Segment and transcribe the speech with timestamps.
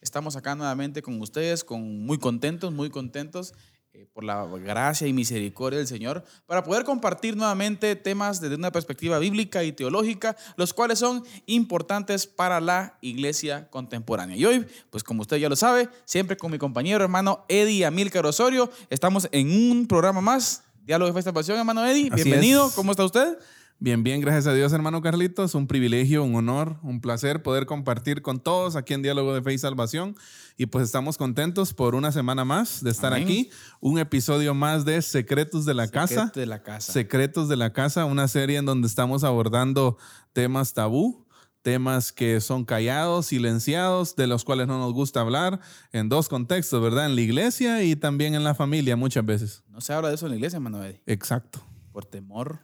[0.00, 3.54] estamos acá nuevamente con ustedes, con muy contentos, muy contentos
[3.92, 8.70] eh, por la gracia y misericordia del Señor, para poder compartir nuevamente temas desde una
[8.70, 14.36] perspectiva bíblica y teológica, los cuales son importantes para la iglesia contemporánea.
[14.36, 18.24] Y hoy, pues como usted ya lo sabe, siempre con mi compañero hermano Eddie Amílcar
[18.26, 22.10] Osorio, estamos en un programa más, Diálogo de Fe y Salvación, hermano Eddie.
[22.12, 22.74] Así Bienvenido, es.
[22.74, 23.38] ¿cómo está usted?
[23.82, 25.54] Bien, bien, gracias a Dios, hermano Carlitos.
[25.54, 29.54] Un privilegio, un honor, un placer poder compartir con todos aquí en Diálogo de Fe
[29.54, 30.16] y Salvación.
[30.58, 33.24] Y pues estamos contentos por una semana más de estar Amén.
[33.24, 33.50] aquí.
[33.80, 36.26] Un episodio más de Secretos de la Casa.
[36.26, 36.92] Secreto de la casa.
[36.92, 39.96] Secretos de la Casa, una serie en donde estamos abordando
[40.34, 41.26] temas tabú,
[41.62, 45.58] temas que son callados, silenciados, de los cuales no nos gusta hablar,
[45.92, 47.06] en dos contextos, ¿verdad?
[47.06, 49.62] En la iglesia y también en la familia muchas veces.
[49.70, 51.62] No se habla de eso en la iglesia, Eddie, Exacto.
[51.92, 52.60] por temor,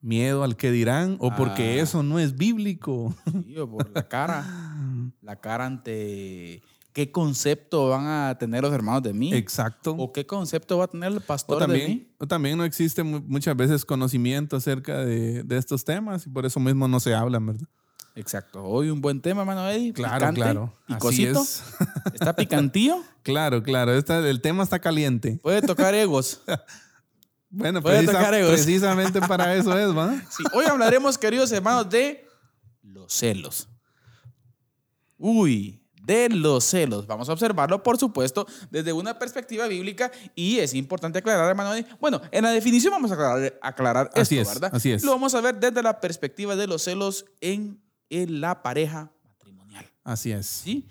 [0.00, 1.82] Miedo al que dirán o porque Ah.
[1.82, 3.14] eso no es bíblico.
[3.44, 4.44] sí, o por la cara,
[5.22, 9.32] la cara ante qué concepto van a tener los hermanos de mí.
[9.34, 9.92] Exacto.
[9.98, 12.08] ¿O qué concepto va a tener el O pastor de también, mí?
[12.18, 16.46] o también no existe mu- muchas veces conocimiento acerca de, de estos temas y por
[16.46, 17.68] eso mismo no se hablan, ¿verdad?
[18.16, 18.64] Exacto.
[18.64, 19.92] Hoy un buen tema, hermano Eddie.
[19.92, 20.74] Claro, picante, claro.
[20.88, 21.40] Así Picosito.
[21.42, 21.62] es.
[22.14, 23.02] Está picantillo.
[23.22, 23.92] Claro, claro.
[23.94, 25.38] Esta- el tema está caliente.
[25.42, 26.40] Puede tocar egos.
[27.50, 30.14] Bueno, precisa- tocar precisamente para eso es, ¿va?
[30.30, 32.26] Sí, hoy hablaremos, queridos hermanos, de
[32.82, 33.68] los celos.
[35.16, 37.06] Uy, de los celos.
[37.06, 41.74] Vamos a observarlo, por supuesto, desde una perspectiva bíblica y es importante aclarar, hermano.
[41.74, 41.86] Eddie.
[42.00, 44.74] Bueno, en la definición vamos a aclarar, aclarar Así esto, es, ¿verdad?
[44.76, 45.02] así es.
[45.04, 49.86] Lo vamos a ver desde la perspectiva de los celos en, en la pareja matrimonial.
[50.04, 50.46] Así es.
[50.46, 50.86] ¿Sí?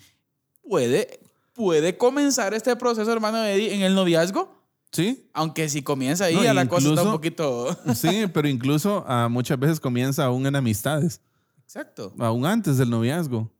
[0.61, 1.19] Puede,
[1.53, 4.56] puede comenzar este proceso, hermano Eddie, en el noviazgo.
[4.91, 5.29] ¿Sí?
[5.33, 7.77] Aunque si comienza ahí, No, ya la cosa está un poquito.
[7.95, 11.21] Sí, pero incluso ah, muchas veces comienza aún en amistades,
[11.63, 12.13] Exacto.
[12.19, 13.51] aún antes del noviazgo.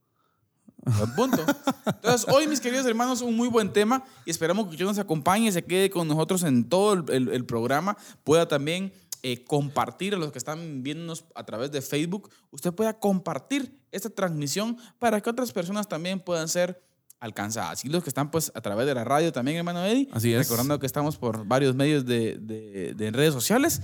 [0.85, 1.45] Buen punto.
[1.85, 5.51] Entonces, hoy, mis queridos hermanos, un muy buen tema y esperamos que usted nos acompañe,
[5.51, 10.17] se quede con nosotros en todo el, el- el programa, pueda también eh, compartir a
[10.17, 15.29] los que están viéndonos a través de Facebook, usted pueda compartir esta transmisión para que
[15.29, 16.81] otras personas también puedan ser
[17.19, 17.83] alcanzadas.
[17.85, 20.07] Y los que están pues a través de la radio también, hermano Eddie.
[20.11, 20.39] Así es.
[20.47, 23.81] Recordando que estamos por varios medios de, de- de redes sociales.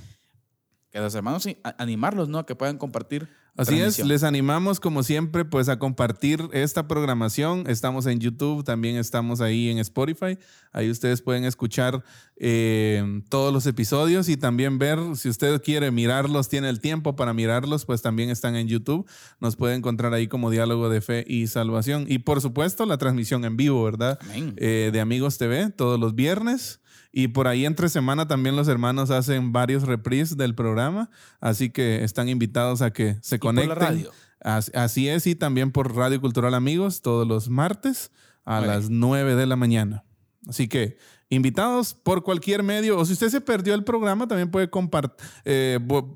[0.93, 1.47] Que los hermanos
[1.79, 2.37] animarlos, ¿no?
[2.37, 3.27] A que puedan compartir.
[3.57, 7.63] Así es, les animamos como siempre pues a compartir esta programación.
[7.65, 10.37] Estamos en YouTube, también estamos ahí en Spotify.
[10.71, 12.03] Ahí ustedes pueden escuchar
[12.35, 17.33] eh, todos los episodios y también ver, si usted quiere mirarlos, tiene el tiempo para
[17.33, 19.09] mirarlos, pues también están en YouTube.
[19.39, 22.05] Nos puede encontrar ahí como Diálogo de Fe y Salvación.
[22.07, 24.19] Y por supuesto la transmisión en vivo, ¿verdad?
[24.21, 24.53] Amén.
[24.57, 26.82] Eh, de Amigos TV todos los viernes.
[27.15, 32.03] Y por ahí entre semana también los hermanos hacen varios reprises del programa, así que
[32.03, 33.79] están invitados a que se por la conecten.
[33.87, 34.11] radio.
[34.41, 38.11] As- Así es, y también por Radio Cultural Amigos todos los martes
[38.45, 40.03] a las 9 de la mañana.
[40.49, 40.97] Así que
[41.29, 45.25] invitados por cualquier medio, o si usted se perdió el programa, también puede compartir,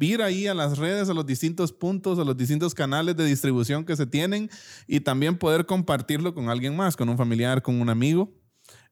[0.02, 3.86] ir ahí a las redes, a los distintos puntos, a los distintos canales de distribución
[3.86, 4.50] que se tienen
[4.88, 8.32] y también poder compartirlo con alguien más, con un familiar, con un amigo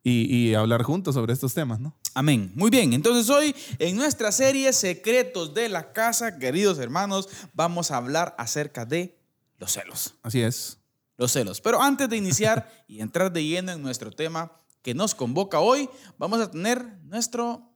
[0.05, 1.95] y, y hablar juntos sobre estos temas, ¿no?
[2.13, 2.51] Amén.
[2.53, 7.97] Muy bien, entonces hoy en nuestra serie Secretos de la Casa, queridos hermanos, vamos a
[7.97, 9.17] hablar acerca de
[9.57, 10.13] los celos.
[10.21, 10.77] Así es.
[11.17, 11.59] Los celos.
[11.59, 14.51] Pero antes de iniciar y entrar de lleno en nuestro tema
[14.83, 15.89] que nos convoca hoy,
[16.19, 17.67] vamos a tener nuestro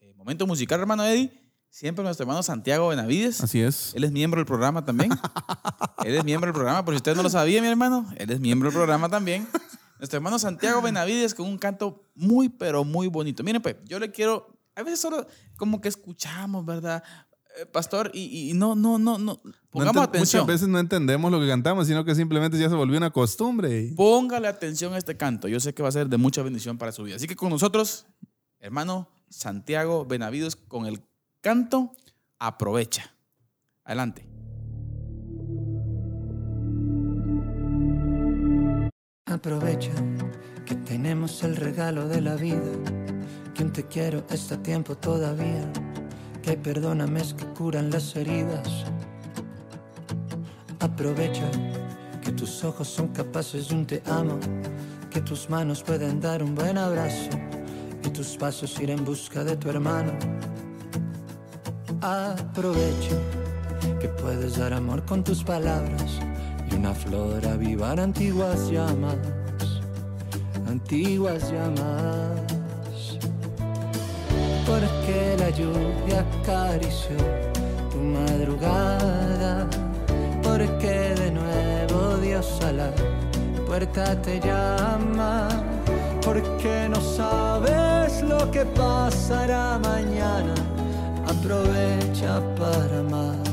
[0.00, 1.32] eh, momento musical, hermano Eddie.
[1.70, 3.42] Siempre nuestro hermano Santiago Benavides.
[3.42, 3.94] Así es.
[3.94, 5.12] Él es miembro del programa también.
[6.04, 8.40] él es miembro del programa, por si usted no lo sabía, mi hermano, él es
[8.40, 9.48] miembro del programa también.
[10.00, 13.44] Nuestro hermano Santiago Benavides con un canto muy, pero muy bonito.
[13.44, 15.26] Miren, pues, yo le quiero, a veces solo
[15.56, 17.04] como que escuchamos, ¿verdad?
[17.58, 20.42] Eh, pastor, y, y no, no, no, no, pongamos atención.
[20.42, 23.92] Muchas veces no entendemos lo que cantamos, sino que simplemente ya se volvió una costumbre.
[23.94, 25.48] Póngale atención a este canto.
[25.48, 27.16] Yo sé que va a ser de mucha bendición para su vida.
[27.16, 28.06] Así que con nosotros,
[28.58, 31.02] hermano Santiago Benavides, con el
[31.42, 31.92] canto,
[32.38, 33.12] aprovecha.
[33.84, 34.29] Adelante.
[39.30, 39.92] Aprovecha
[40.66, 42.72] que tenemos el regalo de la vida,
[43.54, 45.72] que un te quiero está a tiempo todavía,
[46.42, 48.86] que hay perdónames que curan las heridas.
[50.80, 51.48] Aprovecha
[52.20, 54.40] que tus ojos son capaces de un te amo,
[55.10, 57.30] que tus manos pueden dar un buen abrazo.
[58.02, 60.12] Y tus pasos ir en busca de tu hermano.
[62.00, 63.16] Aprovecha
[64.00, 66.20] que puedes dar amor con tus palabras
[66.70, 69.16] y una flor avivar antiguas llamas,
[70.68, 72.40] antiguas llamas.
[74.66, 77.16] Porque la lluvia acarició
[77.90, 79.68] tu madrugada,
[80.42, 82.90] porque de nuevo Dios a la
[83.66, 85.48] puerta te llama,
[86.24, 90.54] porque no sabes lo que pasará mañana,
[91.26, 93.49] aprovecha para amar.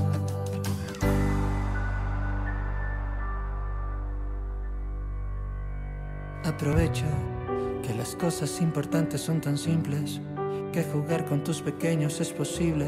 [6.48, 7.06] Aprovecha
[7.84, 10.22] que las cosas importantes son tan simples,
[10.72, 12.88] que jugar con tus pequeños es posible,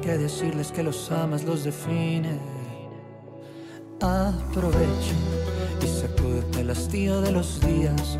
[0.00, 2.40] que decirles que los amas los define.
[4.00, 5.14] Aprovecha
[5.82, 8.16] y sacúdete el hastío de los días,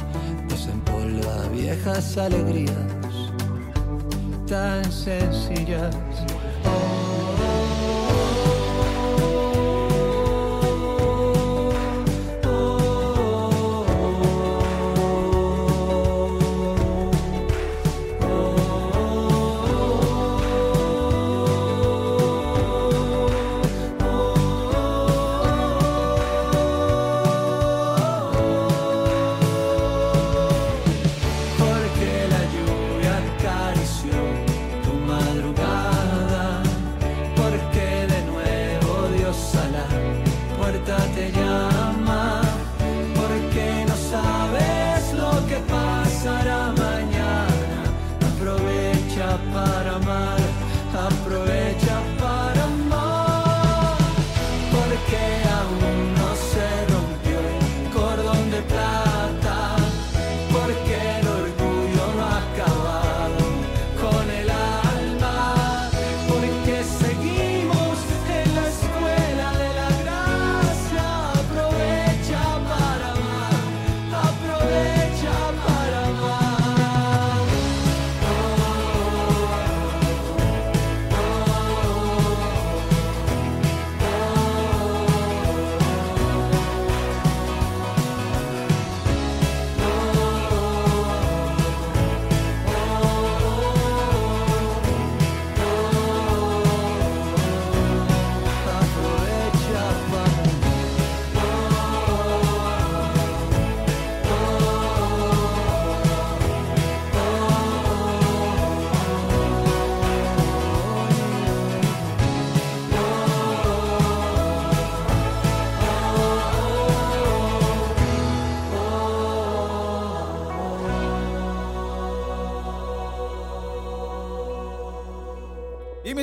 [0.48, 2.98] desempolva viejas alegrías
[4.46, 5.94] tan sencillas.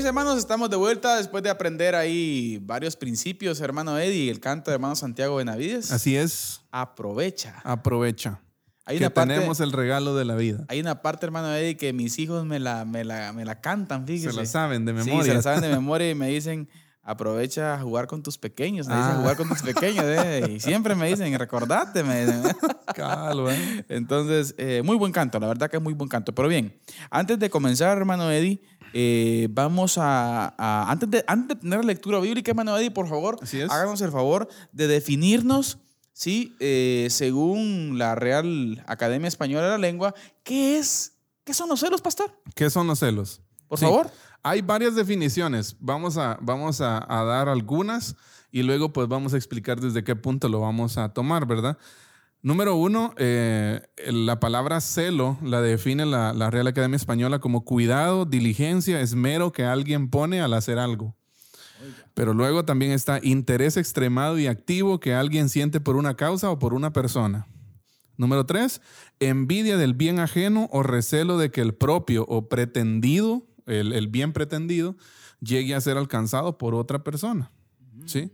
[0.05, 4.75] Hermanos, estamos de vuelta después de aprender ahí varios principios, hermano Eddie, el canto de
[4.75, 5.91] hermano Santiago Benavides.
[5.91, 7.59] Así es, Aprovecha.
[7.63, 8.41] aprovecha.
[8.85, 10.63] Hay que una parte- tenemos el regalo de la vida.
[10.67, 14.05] Hay una parte, hermano Eddie, que mis hijos me la, me la, me la cantan,
[14.05, 14.31] fíjese.
[14.31, 15.31] Se la saben de Sí, memoria.
[15.31, 16.69] se la saben de memoria y me dicen,
[17.01, 18.87] aprovecha a jugar con tus pequeños.
[18.87, 19.17] Me dicen, Ah.
[19.19, 20.05] jugar con tus pequeños.
[20.05, 20.51] eh.
[20.55, 22.43] Y siempre me dicen, recordate, me dicen.
[23.49, 23.85] ¿eh?
[23.89, 26.33] Entonces, eh, muy buen canto, la verdad que es muy buen canto.
[26.35, 28.61] Pero bien, antes de comenzar, hermano Eddie,
[28.97, 33.37] eh, vamos a, a- antes, de, antes de tener la lectura bíblica, Eddie, por favor,
[33.69, 35.79] háganos el favor de definirnos,
[36.13, 36.55] ¿sí?
[36.61, 41.11] Eh, según la Real Academia Española de la Lengua, ¿qué es?
[41.43, 42.31] ¿Qué son los celos, pastor?
[42.55, 43.41] ¿Qué son los celos?
[43.67, 43.83] Por Sí.
[43.85, 44.09] favor.
[44.43, 45.75] Hay varias definiciones.
[45.79, 48.15] Vamos a, vamos a, a dar algunas
[48.49, 51.77] y luego pues vamos a explicar desde qué punto lo vamos a tomar, ¿verdad?
[52.45, 59.01] Número uno, eh, la palabra celo la define la, Real Academia Española como cuidado, diligencia,
[59.01, 61.15] esmero que alguien pone al hacer algo.
[62.13, 66.59] Pero luego también está interés extremado y activo que alguien siente por una causa o
[66.59, 67.47] por una persona.
[68.15, 68.79] Número tres,
[69.19, 74.95] envidia del bien ajeno o recelo de que el propio o pretendido, el bien pretendido,
[75.39, 77.51] llegue a ser alcanzado por otra persona.
[78.05, 78.31] ¿Sí?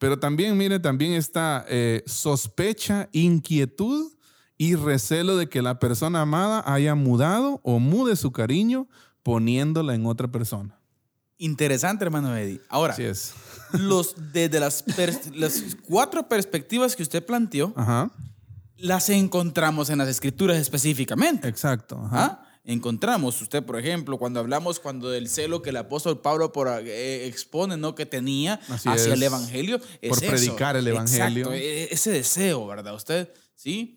[0.00, 4.10] Pero también, mire, también está eh, sospecha, inquietud
[4.56, 8.88] y recelo de que la persona amada haya mudado o mude su cariño
[9.22, 10.80] poniéndola en otra persona.
[11.36, 12.62] Interesante, hermano Eddie.
[12.70, 13.34] Ahora, Así es.
[13.72, 14.82] los, desde las,
[15.86, 18.10] cuatro perspectivas que usted planteó, Ajá.
[18.78, 21.46] las encontramos en las escrituras específicamente.
[21.46, 22.00] Exacto.
[22.06, 22.40] ajá.
[22.42, 22.49] ¿Ah?
[22.64, 27.26] Encontramos, usted, por ejemplo, cuando hablamos cuando del celo que el apóstol Pablo por, eh,
[27.26, 27.94] expone, ¿no?
[27.94, 29.14] Que tenía Así hacia es.
[29.14, 29.80] el evangelio.
[30.02, 30.30] es Por eso.
[30.32, 31.46] predicar el evangelio.
[31.46, 32.94] Exacto, e- ese deseo, ¿verdad?
[32.94, 33.96] Usted, ¿sí?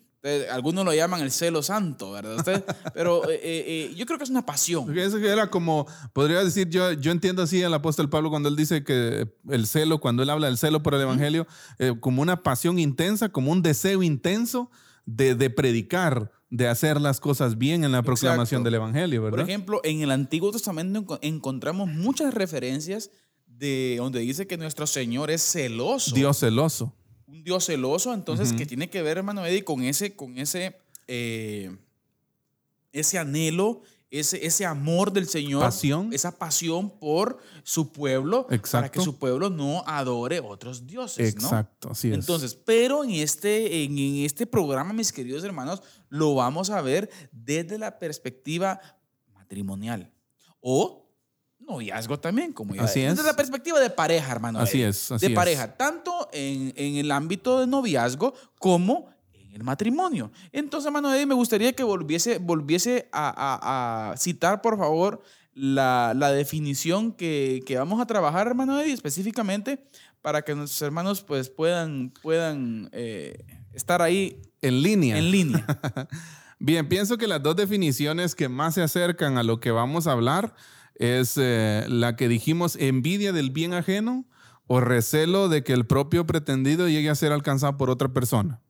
[0.50, 2.36] Algunos lo llaman el celo santo, ¿verdad?
[2.38, 4.96] Usted- pero eh, eh, eh, yo creo que es una pasión.
[4.98, 8.56] Eso que era como, podría decir, yo, yo entiendo así al apóstol Pablo cuando él
[8.56, 11.46] dice que el celo, cuando él habla del celo por el evangelio,
[11.78, 14.70] eh, como una pasión intensa, como un deseo intenso
[15.04, 18.64] de, de predicar, de hacer las cosas bien en la proclamación Exacto.
[18.66, 19.48] del evangelio, Por ¿verdad?
[19.48, 23.10] ejemplo, en el Antiguo Testamento enco- encontramos muchas referencias
[23.46, 26.14] de donde dice que nuestro Señor es celoso.
[26.14, 26.94] Dios celoso.
[27.26, 30.76] un Dios celoso, entonces, que tiene que ver, hermano Eddie, con ese, con ese,
[31.08, 31.76] eh,
[32.92, 36.12] ese anhelo, ese, ese amor del Señor, Pasión.
[36.12, 41.42] esa pasión por su pueblo, para que su pueblo no adore otros dioses, ¿no?
[41.42, 42.14] Exacto, así es.
[42.14, 47.10] Entonces, pero en este, en, en este programa, mis queridos hermanos, lo vamos a ver
[47.32, 48.80] desde la perspectiva
[49.32, 50.12] matrimonial
[50.60, 51.00] o
[51.58, 53.26] noviazgo también, como ya Así desde es.
[53.26, 54.58] la perspectiva de pareja, hermano.
[54.60, 54.88] Así Eddie.
[54.90, 55.36] es, así de es.
[55.36, 59.13] pareja, tanto en, en el ámbito de noviazgo como en
[59.54, 60.30] el matrimonio.
[60.52, 65.22] Entonces, hermano Eddie, me gustaría que volviese, volviese a, a- a citar, por favor,
[65.54, 69.84] la, la definición que, que vamos a trabajar, hermano Eddie, específicamente
[70.22, 75.18] para que nuestros hermanos pues, puedan, puedan eh, estar ahí en línea.
[75.18, 75.64] en línea.
[76.58, 80.12] Bien, pienso que las dos definiciones que más se acercan a lo que vamos a
[80.12, 80.54] hablar
[80.94, 84.24] es eh, la que dijimos envidia del bien ajeno
[84.66, 88.60] o recelo de que el propio pretendido llegue a ser alcanzado por otra persona.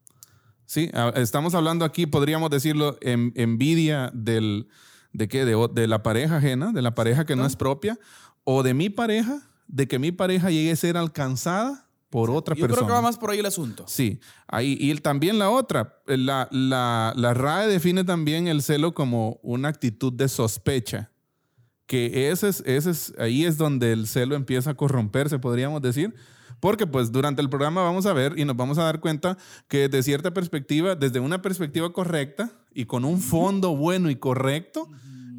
[0.65, 4.67] Sí, estamos hablando aquí, podríamos decirlo, en- envidia del,
[5.13, 7.99] de, qué, de, la pareja ajena, de la pareja que no es propia,
[8.43, 12.61] o de mi pareja, de que mi pareja llegue a ser alcanzada por otra Yo
[12.61, 12.77] persona.
[12.77, 13.83] creo que va más por ahí el asunto.
[13.87, 19.39] Sí, ahí, y también la otra, la, la, la RAE define también el celo como
[19.43, 21.11] una actitud de sospecha,
[21.87, 26.15] que ese es, ese es, ahí es donde el celo empieza a corromperse, podríamos decir,
[26.65, 29.87] porque pues durante el programa vamos a ver y nos vamos a dar cuenta que
[29.87, 34.89] de cierta perspectiva, desde una perspectiva correcta y con un fondo bueno y correcto,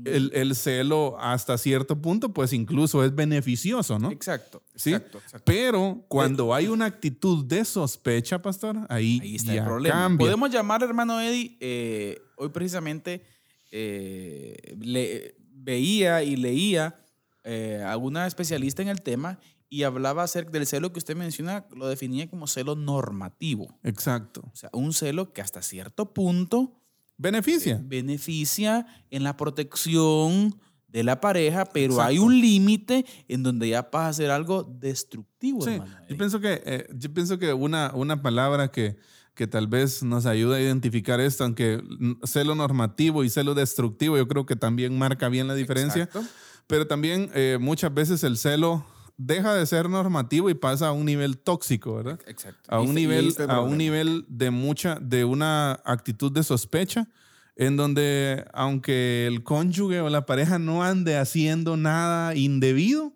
[0.05, 4.13] el, el celo hasta cierto punto pues incluso es beneficioso, ¿no?
[4.13, 4.91] Exacto, ¿Sí?
[4.95, 5.43] exacto, exacto.
[5.45, 9.97] Pero cuando hay una actitud de sospecha, pastor, ahí, Ahí está ya el problema.
[9.97, 10.25] cambia.
[10.27, 13.25] Podemos llamar, hermano Eddie, eh, hoy precisamente
[13.73, 16.95] eh, le- veía y leía
[17.43, 19.39] eh, a una especialista en el tema
[19.69, 23.79] y hablaba acerca del celo que usted menciona, lo definía como celo normativo.
[23.83, 24.43] Exacto.
[24.53, 26.81] O sea, un celo que hasta cierto punto
[27.19, 27.81] Beneficia.
[27.83, 32.09] beneficia en la protección de la pareja, pero Exacto.
[32.09, 36.63] hay un límite en donde ya pasa a ser algo destructivo, Sí, yo pienso que,
[36.65, 38.97] eh, yo pienso que una, una palabra que,
[39.35, 41.83] que tal vez nos ayuda a identificar esto, aunque
[42.25, 46.05] celo normativo y celo destructivo, yo creo que también marca bien la diferencia.
[46.05, 46.27] Exacto.
[46.67, 51.07] Pero también eh, muchas veces el celo deja de ser normativo y pasa a un
[51.07, 52.21] nivel tóxico, ¿verdad?
[52.27, 52.61] Exacto.
[52.69, 57.09] a un y nivel este a un nivel de mucha de una actitud de sospecha
[57.57, 63.15] en donde aunque el cónyuge o la pareja no ande haciendo nada indebido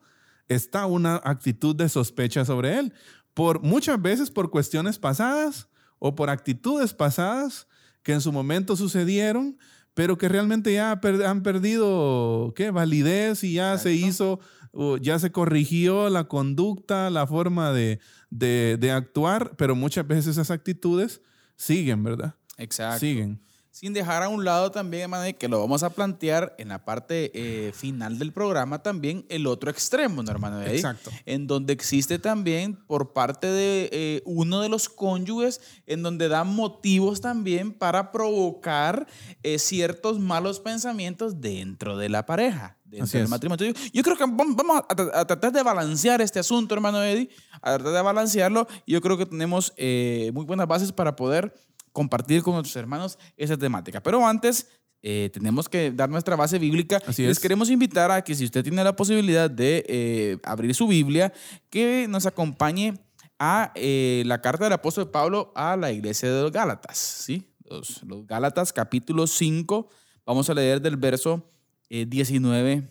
[0.48, 2.94] está una actitud de sospecha sobre él
[3.34, 7.68] por muchas veces por cuestiones pasadas o por actitudes pasadas
[8.02, 9.58] que en su momento sucedieron
[10.00, 14.40] pero que realmente ya per- han perdido qué validez y ya se hizo
[14.72, 20.28] o ya se corrigió la conducta, la forma de, de- de actuar, pero muchas veces
[20.28, 21.20] esas actitudes
[21.54, 22.34] siguen, ¿verdad?
[22.56, 23.00] Exacto.
[23.00, 23.42] Siguen.
[23.72, 27.30] Sin dejar a un lado también, hermano, que lo vamos a plantear en la parte
[27.34, 30.60] eh, final del programa también el otro extremo, ¿no, hermano?
[30.60, 30.74] Eddie?
[30.76, 31.10] Exacto.
[31.24, 36.42] En donde existe también por parte de eh, uno de los cónyuges, en donde da
[36.44, 39.06] motivos también para provocar
[39.44, 43.72] eh, ciertos malos pensamientos dentro de la pareja, dentro del matrimonio.
[43.92, 47.30] Yo- creo que vam- vamos a, tra- a tratar de balancear este asunto, hermano Eddie,
[47.62, 48.66] a tratar de balancearlo.
[48.84, 51.54] Y yo creo que tenemos muy buenas bases para poder
[51.92, 54.02] compartir con nuestros hermanos esa temática.
[54.02, 54.68] Pero antes,
[55.02, 57.00] eh, tenemos que dar nuestra base bíblica.
[57.06, 57.40] Así Les es.
[57.40, 61.32] queremos invitar a que si usted tiene la posibilidad de eh, abrir su Biblia,
[61.70, 62.94] que nos acompañe
[63.40, 66.98] a eh, la carta del apóstol Pablo a la iglesia de los Gálatas.
[66.98, 67.50] ¿sí?
[67.64, 69.88] Los, los Gálatas capítulo 5,
[70.26, 71.50] vamos a leer del verso
[71.88, 72.86] eh, 19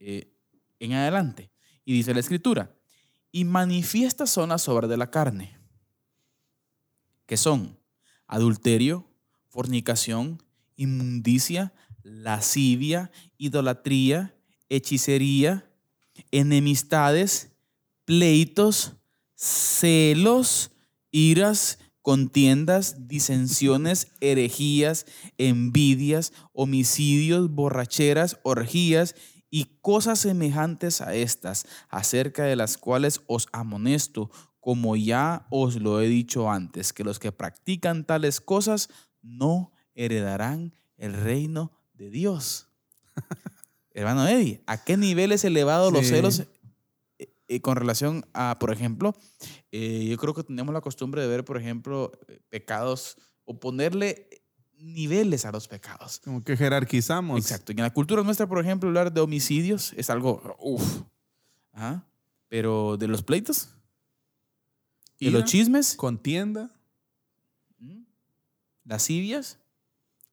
[0.00, 0.30] eh,
[0.78, 1.50] en adelante.
[1.86, 2.70] Y dice la escritura,
[3.32, 5.58] y manifiestas son las obras de la carne,
[7.26, 7.78] que son
[8.26, 9.06] adulterio,
[9.48, 10.42] fornicación,
[10.76, 14.34] inmundicia, lascivia, idolatría,
[14.68, 15.70] hechicería,
[16.30, 17.52] enemistades,
[18.04, 18.92] pleitos,
[19.34, 20.72] celos,
[21.10, 25.06] iras, contiendas, disensiones, herejías,
[25.38, 29.14] envidias, homicidios, borracheras, orgías
[29.50, 34.30] y cosas semejantes a estas, acerca de las cuales os amonesto,
[34.64, 38.88] como ya os lo he dicho antes, que los que practican tales cosas
[39.20, 42.68] no heredarán el reino de Dios.
[43.92, 46.14] Hermano Eddie, ¿a qué niveles elevados los Sí.
[46.14, 46.40] celos
[47.18, 49.14] eh, eh, con relación a, por ejemplo,
[49.70, 54.28] eh, yo creo que tenemos la costumbre de ver, por ejemplo, eh, pecados o ponerle
[54.78, 56.20] niveles a los pecados.
[56.24, 57.38] Como que jerarquizamos.
[57.38, 57.72] Exacto.
[57.72, 61.02] Y en la cultura nuestra, por ejemplo, hablar de homicidios es algo, uff.
[61.72, 62.06] Ajá.
[62.48, 63.68] Pero de los pleitos,
[65.28, 66.70] Ira, los chismes, Contienda.
[67.78, 68.02] ¿Mm?
[68.84, 69.58] lascivias,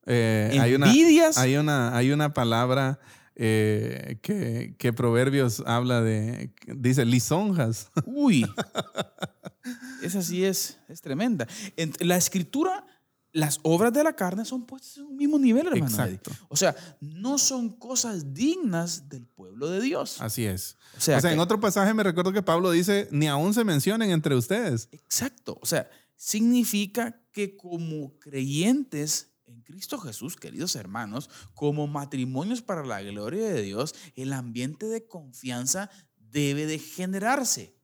[0.06, 0.92] Eh, hay, una,
[1.38, 3.00] hay, una, hay una palabra
[3.36, 7.92] eh, que, que Proverbios habla de, dice lisonjas.
[8.06, 8.46] Uy,
[10.04, 11.48] esa sí es, es tremenda.
[11.78, 12.86] En la escritura,
[13.34, 15.86] las obras de la carne son puestas en un mismo nivel, hermano.
[15.86, 16.32] Exacto.
[16.32, 16.40] Eddie.
[16.50, 20.20] O sea, no son cosas dignas del pueblo de Dios.
[20.22, 20.78] Así es.
[20.98, 23.54] O sea, o sea, que- en otro pasaje me recuerdo que Pablo dice, ni aún
[23.54, 24.90] se mencionen entre ustedes.
[24.92, 25.58] Exacto.
[25.62, 33.02] O sea, significa que como creyentes en Cristo Jesús, queridos hermanos, como matrimonios para la
[33.02, 37.76] gloria de Dios, el ambiente de confianza debe de generarse.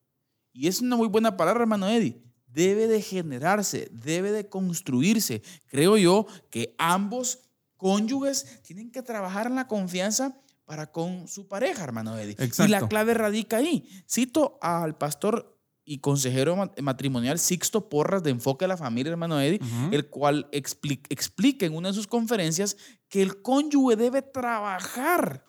[0.52, 2.22] Y es una muy buena palabra, hermano Eddie.
[2.52, 5.42] Debe de generarse, debe de construirse.
[5.66, 7.40] Creo yo que ambos
[7.76, 12.32] cónyuges tienen que trabajar en la confianza para con su pareja, hermano Eddie.
[12.32, 12.88] Y la Exacto.
[12.88, 13.88] clave radica ahí.
[14.10, 19.40] Cito al pastor y consejero ma- matrimonial Sixto Porras de Enfoque a la Familia, hermano
[19.40, 19.60] Eddie,
[19.92, 22.76] el cual expli- explica en una de sus conferencias
[23.08, 25.44] que el cónyuge debe trabajar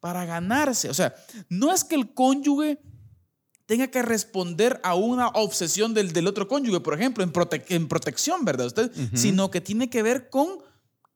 [0.00, 0.88] para ganarse.
[0.88, 1.14] O sea,
[1.50, 2.78] no es que el cónyuge
[3.66, 7.88] tenga que responder a una obsesión del, del otro cónyuge, por ejemplo, en, prote- en
[7.88, 8.66] protección, ¿verdad?
[8.66, 10.48] Usted, sino que tiene que ver con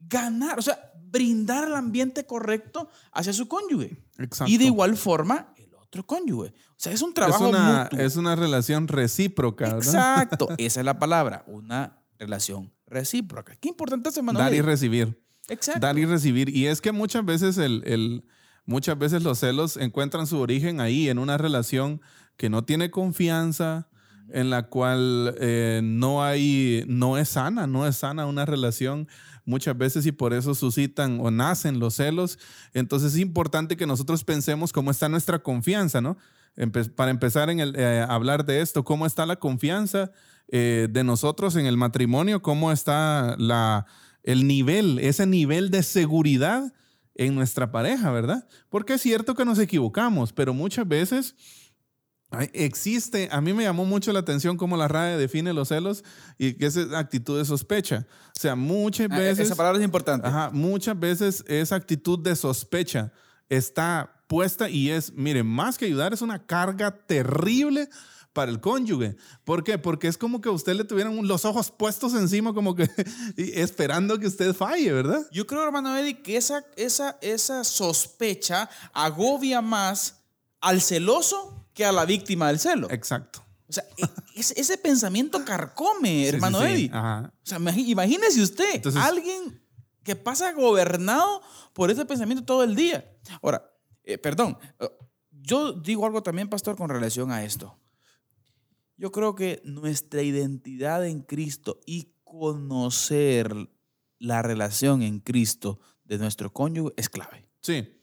[0.00, 3.96] ganar, o sea, brindar el ambiente correcto hacia su cónyuge.
[4.18, 4.50] Exacto.
[4.52, 6.48] Y de igual forma, el otro cónyuge.
[6.50, 7.98] O sea, es un es trabajo una, mutuo.
[8.00, 9.78] es una relación recíproca, ¿verdad?
[9.86, 13.56] Exacto, esa es la palabra, una relación recíproca.
[13.56, 14.38] Qué importante es, hermano.
[14.38, 15.22] Dar y recibir.
[15.48, 15.80] Exacto.
[15.80, 16.48] Dar y recibir.
[16.54, 18.24] Y es que muchas veces el, el-
[18.66, 22.00] muchas veces los celos encuentran su origen ahí, en una relación
[22.38, 23.88] que no tiene confianza,
[24.30, 29.08] en la cual eh, no hay, no es sana, no es sana una relación
[29.44, 32.38] muchas veces y por eso suscitan o nacen los celos.
[32.74, 36.16] Entonces es importante que nosotros pensemos cómo está nuestra confianza, ¿no?
[36.96, 40.10] Para empezar en el, eh, hablar de esto, cómo está la confianza
[40.48, 43.86] eh, de nosotros en el matrimonio, cómo está la,
[44.22, 46.72] el nivel, ese nivel de seguridad
[47.14, 48.46] en nuestra pareja, ¿verdad?
[48.68, 51.34] Porque es cierto que nos equivocamos, pero muchas veces
[52.30, 56.04] ay, existe, a mí me llamó mucho la atención cómo la RAE define los celos
[56.36, 58.06] y que es actitud de sospecha.
[58.36, 59.46] O sea, muchas Ah, veces...
[59.46, 60.26] Esa palabra es importante.
[60.26, 63.12] Ajá, muchas veces esa actitud de sospecha
[63.48, 67.88] está puesta y es, mire, más que ayudar, es una carga terrible
[68.34, 69.16] para el cónyuge.
[69.42, 69.78] ¿Por qué?
[69.78, 72.88] Porque es como que a usted le tuvieran los ojos puestos encima, como que
[73.36, 75.26] esperando que usted falle, ¿verdad?
[75.32, 80.20] Yo creo, hermano Eddie, que esa, esa, esa sospecha agobia más
[80.60, 82.90] al celoso que a la víctima del celo.
[82.90, 83.46] Exacto.
[83.68, 86.72] O sea, e- ese, pensamiento carcome, hermano sí, sí.
[86.72, 86.90] Eddie.
[86.92, 87.32] Ajá.
[87.36, 89.62] O sea, imagínese usted, Entonces- alguien
[90.02, 91.40] que pasa gobernado
[91.74, 93.08] por ese pensamiento todo el día.
[93.40, 93.70] Ahora,
[94.02, 94.90] eh, perdón, eh,
[95.30, 97.78] yo digo algo también, pastor, con relación a esto.
[98.96, 103.54] Yo creo que nuestra identidad en Cristo y conocer
[104.18, 107.48] la relación en Cristo de nuestro cónyuge es clave.
[107.60, 107.97] Sí.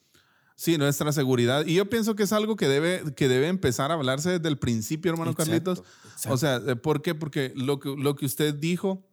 [0.55, 1.65] Sí, nuestra seguridad.
[1.65, 4.57] Y yo pienso que es algo que debe, que debe empezar a hablarse desde el
[4.57, 5.83] principio, hermano Exacto, Carlitos.
[6.13, 6.33] exacto.
[6.33, 7.13] O sea, ¿por qué?
[7.13, 9.05] Porque lo que, lo que usted dijo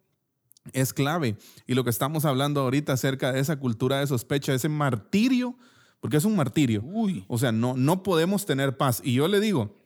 [0.72, 1.36] es clave.
[1.66, 5.56] Y lo que estamos hablando ahorita acerca de esa cultura de sospecha, ese martirio,
[6.00, 6.82] porque es un martirio.
[6.84, 9.00] Uy, O sea, no, no podemos tener paz.
[9.04, 9.76] Y yo le digo,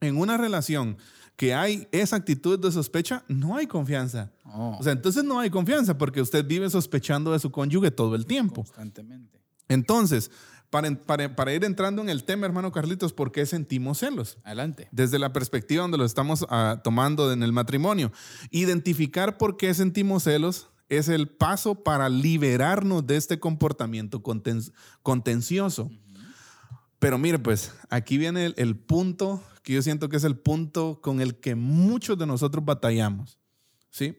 [0.00, 0.96] en una relación
[1.36, 4.32] que hay esa actitud de sospecha, no hay confianza.
[4.44, 8.16] no, O sea, entonces no hay confianza porque usted vive sospechando de su cónyuge todo
[8.16, 8.64] el tiempo.
[8.64, 9.38] constantemente.
[9.68, 10.30] Entonces,
[10.82, 14.38] para, para, para ir entrando en el tema, hermano Carlitos, ¿por qué sentimos celos?
[14.44, 14.88] Adelante.
[14.92, 18.12] Desde la perspectiva donde lo estamos ah, tomando en el matrimonio.
[18.50, 25.90] Identificar por qué sentimos celos es el paso para liberarnos de este comportamiento conten- contencioso.
[26.98, 31.00] Pero mire, pues aquí viene el, el punto que yo siento que es el punto
[31.02, 33.38] con el que muchos de nosotros batallamos,
[33.90, 34.18] ¿sí?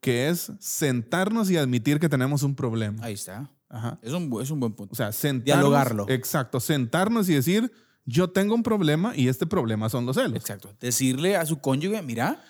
[0.00, 3.04] Que es sentarnos y admitir que tenemos un problema.
[3.04, 3.50] Ahí está.
[3.68, 3.98] Ajá.
[4.02, 4.92] Es un, es un buen punto.
[4.92, 5.44] O sea, sentarnos.
[5.44, 6.06] Dialogarlo.
[6.08, 7.72] Exacto, sentarnos y decir,
[8.04, 10.36] yo tengo un problema y este problema son los celos.
[10.36, 10.70] Exacto.
[10.80, 12.42] Decirle a su cónyuge, mira,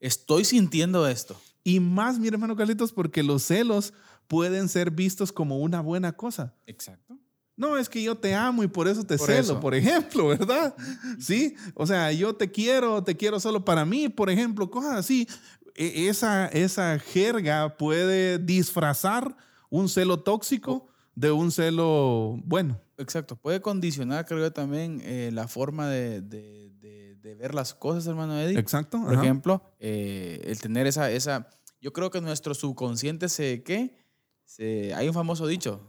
[0.00, 1.40] estoy sintiendo esto.
[1.64, 3.92] Y más, mire, hermano Carlitos, porque los celos
[4.26, 6.54] pueden ser vistos como una buena cosa.
[6.66, 7.16] Exacto.
[7.56, 9.60] No, es que yo te amo y por eso te Por celo, eso.
[9.60, 10.74] por ejemplo, ¿verdad?
[11.18, 15.26] Sí, o sea, yo te quiero, te quiero solo para mí, por ejemplo, cosas así.
[15.74, 19.34] e- esa, esa jerga puede disfrazar
[19.70, 22.80] un celo tóxico de un celo bueno.
[22.98, 27.74] Exacto, puede condicionar, creo yo, también eh, la forma de, de- de- de ver las
[27.74, 28.58] cosas, hermano Eddie.
[28.58, 29.00] Exacto.
[29.02, 29.22] Por ajá.
[29.22, 31.48] ejemplo, eh, el tener esa, esa,
[31.80, 33.96] yo creo que nuestro subconsciente se, ¿qué?
[34.44, 35.80] Se, hay un famoso dicho,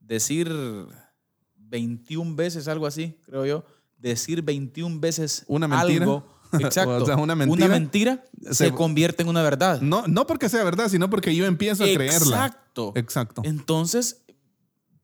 [0.00, 0.48] decir
[1.56, 3.64] 21 veces, algo así, creo yo,
[3.96, 6.04] decir 21 veces Una mentira.
[6.04, 6.24] algo,
[6.60, 9.80] exacto, O sea, una mentira mentira se- se, convierte en una verdad.
[9.80, 12.16] No, no porque sea verdad, sino porque yo empiezo a creerla.
[12.46, 12.92] Exacto.
[12.94, 13.42] Exacto.
[13.44, 14.22] Entonces,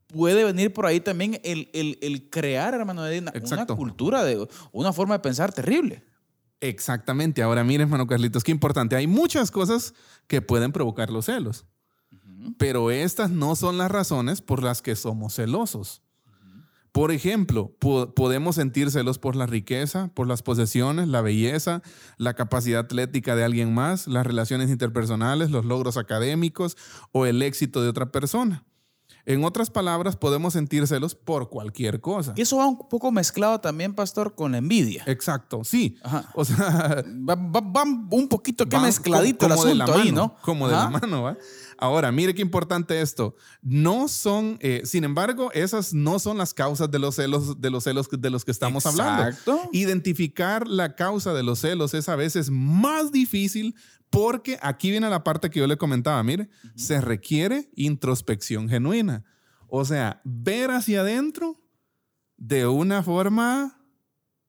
[0.06, 4.46] puede venir por ahí también el, el- el crear, hermano, Eddie, una, una cultura, de,
[4.72, 6.04] una forma de pensar terrible.
[6.60, 7.42] Exactamente.
[7.42, 8.96] Ahora, mire, hermano Carlitos, qué importante.
[8.96, 9.92] Hay muchas cosas
[10.26, 11.66] que pueden provocar los celos,
[12.58, 16.00] pero estas no son las razones por las que somos celosos.
[16.94, 21.82] Por ejemplo, po- podemos sentir celos por la riqueza, por las posesiones, la belleza,
[22.18, 26.76] la capacidad atlética de alguien más, las relaciones interpersonales, los logros académicos
[27.10, 28.62] o el éxito de otra persona.
[29.26, 32.34] En otras palabras, podemos sentir celos por cualquier cosa.
[32.36, 35.02] Y eso va un poco mezclado también, pastor, con la envidia.
[35.06, 35.96] Exacto, sí.
[36.02, 36.30] Ajá.
[36.34, 40.26] O sea, Va, va- va un poquito que mezcladito como- como el asunto ahí, mano,
[40.36, 40.42] ¿no?
[40.42, 40.84] Como de Ajá.
[40.90, 41.38] la mano, ¿va?
[41.78, 43.34] Ahora, mire qué importante esto.
[43.62, 47.84] No son, eh, sin embargo, esas no son las causas de los celos, de los
[47.84, 49.26] celos de los que estamos hablando.
[49.28, 49.58] Exacto.
[49.72, 53.74] Identificar la causa de los celos es a veces más difícil
[54.14, 56.22] porque aquí viene la parte que yo le comentaba.
[56.22, 59.24] Mire, se requiere introspección genuina.
[59.68, 61.60] O sea, ver hacia adentro
[62.36, 63.78] de una forma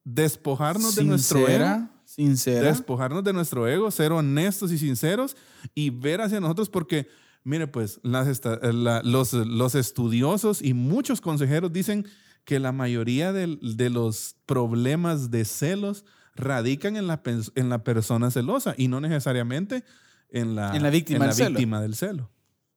[0.03, 5.35] despojarnos de nuestro ego Sincera, despojarnos de nuestro ego, ser honestos y sinceros
[5.73, 7.07] y ver hacia nosotros porque,
[7.43, 12.05] mire, pues las esta- la- los, los estudiosos y muchos consejeros dicen
[12.45, 13.57] que la mayoría de,
[13.89, 17.21] los problemas de celos radican en la,
[17.55, 19.83] en la persona celosa y no necesariamente
[20.29, 21.49] en la, En la víctima en la del celo.
[21.49, 22.31] víctima del celo.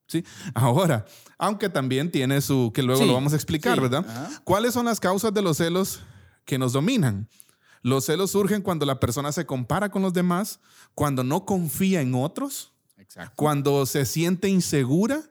[0.07, 0.23] ¿Sí?
[0.55, 1.05] Ahora,
[1.37, 4.05] aunque también tiene su, que luego Sí, lo vamos a explicar, sí, ¿verdad?
[4.09, 4.41] ajá.
[4.43, 5.99] ¿Cuáles son las causas de los celos
[6.45, 7.27] que nos dominan?
[7.83, 10.59] Los celos surgen cuando la persona se compara con los demás,
[10.95, 13.33] cuando no confía en otros, Exacto.
[13.35, 15.21] cuando se siente insegura,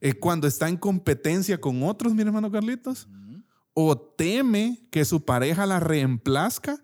[0.00, 3.08] eh, cuando está en competencia con otros, mi hermano Carlitos,
[3.74, 6.82] o teme que su pareja la reemplazca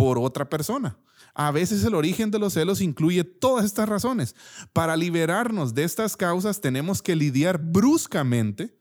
[0.00, 0.96] por otra persona.
[1.34, 4.34] A veces el origen de los celos incluye todas estas razones.
[4.72, 8.74] Para liberarnos de estas causas tenemos que lidiar bruscamente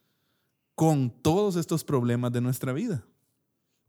[0.75, 3.05] con todos estos problemas de nuestra vida.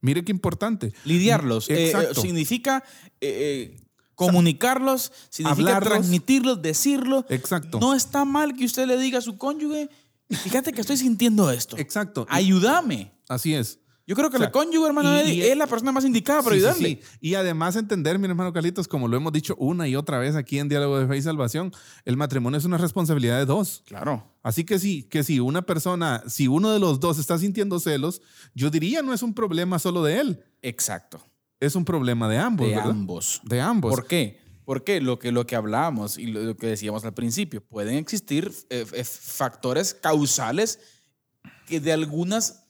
[0.00, 0.92] Mire qué importante.
[1.04, 1.70] Lidiarlos.
[1.70, 2.82] eh, eh, significa
[3.20, 3.80] eh, eh,
[4.16, 5.98] comunicarlos, significa hablarlos.
[6.00, 7.24] transmitirlos, decirlo.
[7.28, 7.78] Exacto.
[7.78, 9.88] No está mal que usted le diga a su cónyuge,
[10.30, 11.78] fíjate que estoy sintiendo esto.
[11.78, 12.26] Exacto.
[12.28, 13.12] Ayúdame.
[13.28, 13.78] Así es.
[14.06, 16.04] Yo creo que O sea, el cónyuge, hermano, y- Eddie, y- es la persona más
[16.04, 16.88] indicada para Sí, sí, ayudarle.
[17.02, 17.18] sí.
[17.20, 20.58] Y además entender, mi hermano Carlitos, como lo hemos dicho una y otra vez aquí
[20.58, 21.72] en Diálogo de Fe y Salvación,
[22.04, 23.84] el matrimonio es una responsabilidad de dos.
[23.86, 24.34] Claro.
[24.42, 28.20] Así que sí, que si una persona, si uno de los dos está sintiendo celos,
[28.54, 31.20] yo diría no es un problema solo de él, Exacto.
[31.60, 32.90] es un problema de ambos, de ¿verdad?
[32.90, 33.40] ambos.
[33.44, 33.90] De ambos.
[33.94, 34.40] ¿Por qué?
[34.64, 38.52] Porque lo que, lo que hablábamos y lo, lo que decíamos al principio, pueden existir
[38.70, 40.78] eh, eh, factores causales
[41.66, 42.64] que de algunas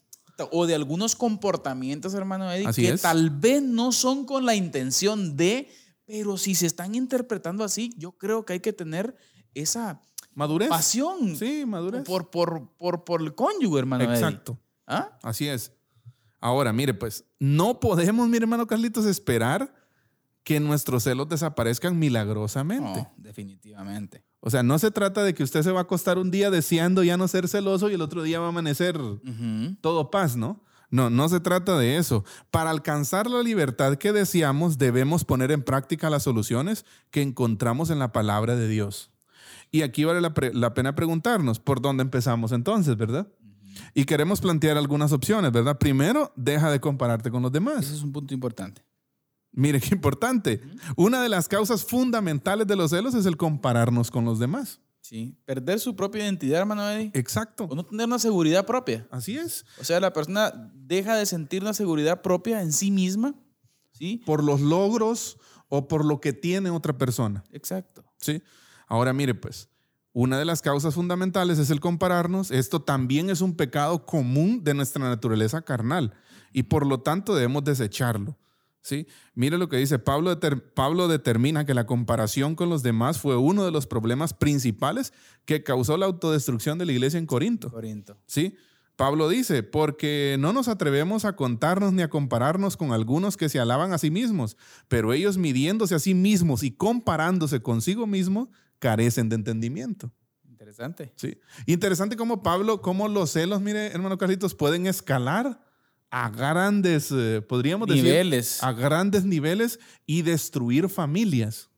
[0.51, 3.03] o de algunos comportamientos, hermano Eddie, Así que es.
[3.03, 5.69] tal vez no son con la intención de,
[6.07, 9.17] pero si se están interpretando así, yo creo que hay que tener
[9.55, 10.01] esa
[10.35, 10.69] Madurez.
[10.69, 12.05] pasión Sí, madurez.
[12.05, 14.15] por, por, por, por el cónyuge, hermano Eddie.
[14.15, 14.59] Exacto.
[14.87, 15.19] ¿Ah?
[15.23, 15.73] Así es.
[16.41, 19.75] Ahora, mire, pues, no podemos, mi hermano Carlitos, esperar
[20.43, 22.85] que nuestros celos desaparezcan milagrosamente.
[23.03, 24.25] No, definitivamente.
[24.41, 27.03] O sea, no se trata de que usted se va a acostar un día deseando
[27.03, 28.99] ya no ser celoso y el otro día va a amanecer
[29.81, 30.65] todo paz, ¿no?
[30.91, 32.25] No, no se trata de eso.
[32.51, 37.99] Para alcanzar la libertad que deseamos, debemos poner en práctica las soluciones que encontramos en
[37.99, 39.11] la palabra de Dios.
[39.71, 43.29] Y aquí vale la pena preguntarnos, ¿por dónde empezamos entonces, verdad?
[43.95, 45.79] Y queremos plantear algunas opciones, ¿verdad?
[45.79, 47.85] Primero, deja de compararte con los demás.
[47.85, 48.83] Ese es un punto importante.
[49.53, 50.61] Mire qué importante.
[50.97, 54.81] Una de las causas fundamentales de los celos es el compararnos con los demás.
[55.01, 55.37] Sí.
[55.45, 57.11] Perder su propia identidad, hermano Eddie.
[57.15, 57.65] Exacto.
[57.65, 59.09] O no tener una seguridad propia.
[59.11, 59.65] Así es.
[59.81, 63.35] O sea, la persona deja de sentir una seguridad propia en sí misma.
[63.93, 64.23] ¿Sí?
[64.25, 67.45] Por los logros o por lo que tiene otra persona.
[67.51, 68.05] Exacto.
[68.19, 68.43] ¿sí?
[68.87, 69.69] Ahora mire, pues,
[70.13, 72.51] una de las causas fundamentales es el compararnos.
[72.51, 76.13] Esto también es un pecado común de nuestra naturaleza carnal
[76.53, 78.37] y por lo tanto debemos desecharlo.
[78.83, 79.07] ¿Sí?
[79.35, 83.37] Mire lo que dice Pablo, deter- Pablo determina que la comparación con los demás fue
[83.37, 85.13] uno de los problemas principales
[85.45, 87.71] que causó la autodestrucción de la iglesia en Corinto.
[87.71, 88.19] Corinto.
[88.27, 88.57] ¿sí?
[88.97, 93.59] Pablo dice, porque no nos atrevemos a contarnos ni a compararnos con algunos que se
[93.59, 99.31] alaban a sí mismos, pero ellos midiéndose a sí mismos y comparándose consigo mismos, carecen
[99.31, 100.13] de entendimiento.
[100.47, 101.13] Interesante.
[101.17, 101.39] Sí.
[101.65, 105.65] Interesante cómo Pablo, cómo los celos, mire, hermano Carlitos, pueden escalar
[106.11, 108.63] a grandes, eh, podríamos decir, Niveles.
[108.63, 111.69] a grandes niveles y destruir familias,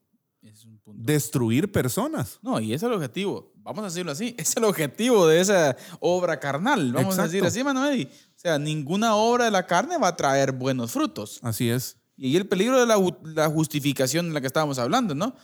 [0.42, 1.02] Es un punto.
[1.04, 2.38] destruir personas.
[2.42, 3.52] No, y ese es el objetivo.
[3.56, 4.34] Vamos a decirlo así.
[4.38, 6.92] Es el objetivo de esa obra carnal.
[6.92, 8.08] Vamos a decir así, Manuel.
[8.10, 11.38] O sea, ninguna obra de la carne va a traer buenos frutos.
[11.42, 11.96] Así es.
[12.16, 12.96] Y ahí el peligro de la,
[13.34, 15.26] la justificación de la que estábamos hablando, ¿no?
[15.26, 15.34] O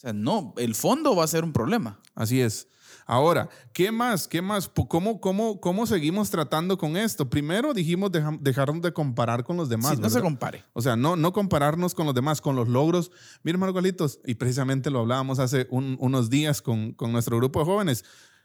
[0.00, 2.00] sea, no, el fondo va a ser un problema.
[2.14, 2.68] Así es.
[3.10, 4.28] Ahora, ¿qué más?
[4.28, 4.68] ¿Qué más?
[4.88, 7.30] ¿Cómo, cómo, cómo seguimos tratando con esto?
[7.30, 9.96] Primero dijimos deja- dejar de comparar con los demás.
[9.96, 10.64] Sí, no se compare.
[10.74, 13.10] O sea, no, no compararnos con los demás, con los logros.
[13.42, 17.60] Mira, hermano Carlitos, y precisamente lo hablábamos hace un- unos días con, con nuestro grupo
[17.60, 18.04] de jóvenes.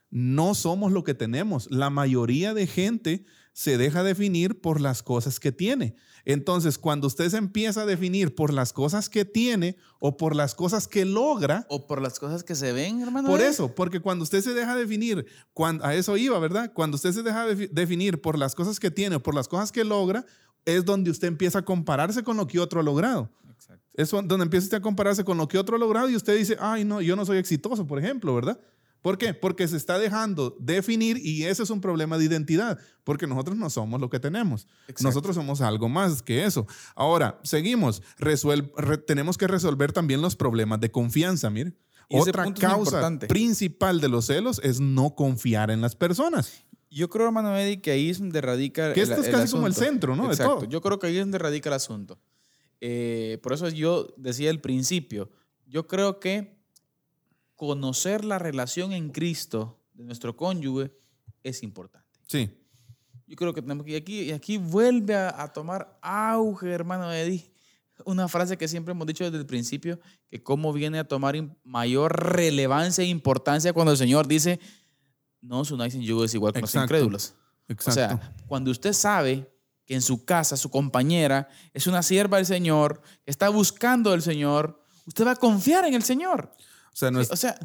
[0.10, 1.70] No somos lo que tenemos.
[1.70, 5.96] La mayoría de gente se deja definir por las cosas que tiene.
[6.26, 10.56] Entonces, cuando usted se empieza a definir por las cosas que tiene o por las
[10.56, 13.28] cosas que logra, O por las cosas que se ven, hermano.
[13.30, 16.72] por eso, porque cuando usted se deja definir, cuando, a eso iba, ¿verdad?
[16.74, 19.72] Cuando usted se deja defi- definir por las cosas que tiene o por las cosas
[19.72, 20.26] que logra,
[20.66, 23.30] es donde usted empieza a compararse con lo que otro ha logrado.
[23.52, 23.84] Exacto.
[23.94, 26.56] Es donde empieza usted a compararse con lo que otro ha logrado y usted dice,
[26.60, 28.60] ay, no, yo no soy exitoso, por ejemplo, ¿verdad?
[29.04, 29.36] ¿Por qué?
[29.36, 33.70] Porque se está dejando definir y ese es un problema de identidad, porque nosotros no
[33.70, 34.66] somos lo que tenemos.
[34.88, 35.04] Exacto.
[35.04, 36.66] Nosotros somos algo más que eso.
[36.96, 38.02] Ahora, seguimos.
[38.18, 41.74] Resuel- re- tenemos que resolver también los problemas de confianza, mire.
[42.10, 46.64] Otra causa principal de los celos es no confiar en las personas.
[46.90, 48.94] Yo creo, hermano Eddie, que ahí es donde radica.
[48.94, 50.28] Que el- esto es el casi como el centro, ¿no?
[50.28, 50.56] De Exacto.
[50.60, 50.66] todo.
[50.70, 52.20] Yo creo que ahí es donde radica el asunto.
[52.82, 55.30] Eh, por eso yo decía al principio,
[55.66, 56.63] yo creo que
[57.68, 60.92] conocer la relación en Cristo de nuestro cónyuge
[61.44, 62.20] es importante.
[62.28, 62.50] Sí,
[63.26, 67.12] Yo creo que tenemos que, y aquí, y aquí vuelve a, a tomar auge, hermano
[67.12, 67.50] Eddie,
[68.06, 69.98] una frase que siempre hemos dicho desde el principio,
[70.30, 74.60] que cómo viene a tomar mayor relevancia e importancia cuando el Señor dice,
[75.42, 76.94] no os unáis en yugo desigual con los Exacto.
[76.94, 77.36] incrédulos.
[77.70, 77.90] exacto.
[77.90, 79.50] O sea, cuando usted sabe
[79.86, 84.22] que en su casa su compañera es una sierva del Señor, que está buscando al
[84.22, 86.54] Señor, usted va a confiar en el Señor.
[86.94, 87.58] O sea, no es- O sea,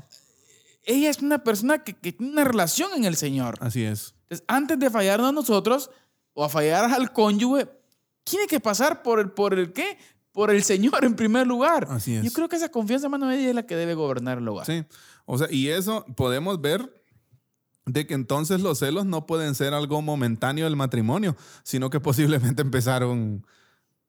[0.85, 3.57] ella es una persona que, que tiene una relación en el Señor.
[3.61, 4.14] así es.
[4.23, 5.91] Entonces, antes de fallarnos a nosotros
[6.35, 7.69] o a fallar al cónyuge,
[8.25, 9.97] tiene que pasar por el, por el qué?
[10.33, 11.87] Por el Señor en primer lugar.
[11.91, 12.25] Así es.
[12.25, 14.67] Yo creo que esa confianza, hermano, ella es la que debe gobernar el hogar.
[14.67, 14.85] Sí.
[15.25, 16.93] O sea, y eso podemos ver
[17.87, 22.62] de que entonces los celos no pueden ser algo momentáneo del matrimonio, sino que posiblemente
[22.62, 23.47] empezaron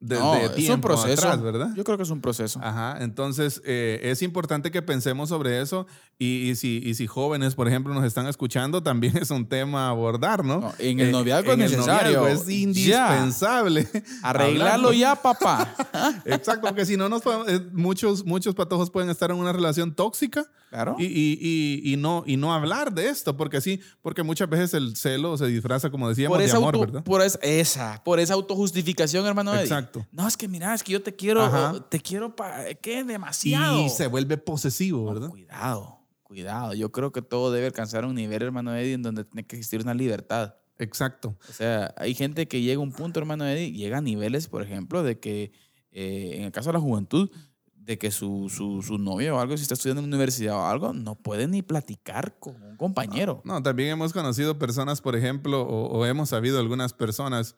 [0.02, 1.28] desde No, es tiempo un proceso.
[1.28, 1.70] atrás, ¿verdad?
[1.76, 2.60] Yo creo que es un proceso.
[2.64, 7.56] Ajá, entonces eh, es importante que pensemos sobre eso y, y si, y si jóvenes,
[7.56, 10.62] por ejemplo, nos están escuchando, también es un tema a abordar, ¿no?
[10.62, 12.20] No, en el Eh, noviazgo en es el necesario.
[12.22, 12.54] noviazgo es Ya.
[12.64, 13.88] indispensable.
[14.24, 14.94] Arreglarlo hablarlo.
[14.94, 15.74] ya, papá.
[16.26, 20.46] Exacto, porque si no, nos eh, muchos, muchos patojos pueden estar en una relación tóxica
[20.70, 20.96] Claro.
[21.00, 24.96] y, y- y- no, y no hablar de esto, porque sí, porque muchas veces el
[24.96, 27.04] celo se disfraza, como decíamos, por de amor, auto- ¿verdad?
[27.04, 29.54] por esa, esa, por esa autojustificación, hermano.
[29.56, 29.64] Eddie.
[29.90, 30.08] Exacto.
[30.12, 31.80] No, es que mira, es que yo te quiero, Ajá.
[31.90, 33.04] te quiero para ¿qué?
[33.04, 33.80] Demasiado.
[33.86, 35.30] Y se vuelve posesivo, No, ¿verdad?
[35.30, 36.74] cuidado, cuidado.
[36.74, 39.82] Yo creo que todo debe alcanzar un nivel, hermano Eddie, en donde tiene que existir
[39.82, 40.56] una libertad.
[40.78, 41.36] Exacto.
[41.50, 44.62] O sea, hay gente que llega a un punto, hermano Eddie, llega a niveles, por
[44.64, 45.52] ejemplo, de que,
[45.92, 47.30] eh, en el caso de la juventud,
[47.74, 50.66] de que su, su, su novio o algo, si está estudiando en la universidad o
[50.68, 53.42] algo, no puede ni platicar con un compañero.
[53.44, 57.56] No, también hemos conocido personas, por ejemplo, o, o hemos sabido algunas personas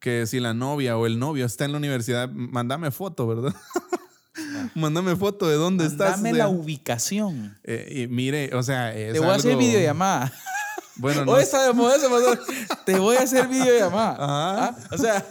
[0.00, 3.54] que si la novia o el novio está en la universidad, mándame foto, ¿verdad?
[4.74, 6.16] mándame foto de dónde estás.
[6.16, 7.58] Dame o sea, la ubicación.
[7.64, 10.32] eh, y mire, o sea, es Te voy a hacer algo- videollamada.
[10.96, 11.96] Bueno, no Hoy está de moda.
[12.84, 14.12] Te voy a hacer videollamada.
[14.18, 14.64] Ajá.
[14.66, 14.78] ¿Ah?
[14.92, 15.26] O sea,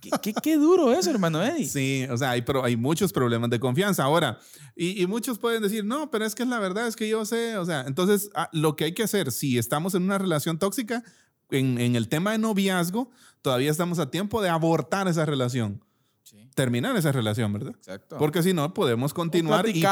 [0.00, 1.66] ¿qué, qué, qué duro eso, hermano Eddie.
[1.66, 4.04] Sí, o sea, hay, pero hay muchos problemas de confianza.
[4.04, 4.38] Ahora,
[4.74, 7.24] y, y muchos pueden decir, no, pero es que es la verdad, es que yo
[7.24, 10.58] sé, o sea, entonces ah, lo que hay que hacer, si estamos en una relación
[10.58, 11.02] tóxica,
[11.50, 13.10] en, en el tema de noviazgo,
[13.42, 15.82] todavía estamos a tiempo de abortar esa relación,
[16.22, 17.74] Sí, terminar esa relación, ¿verdad?
[17.76, 18.16] exacto.
[18.18, 19.82] Porque si no, podemos continuar y,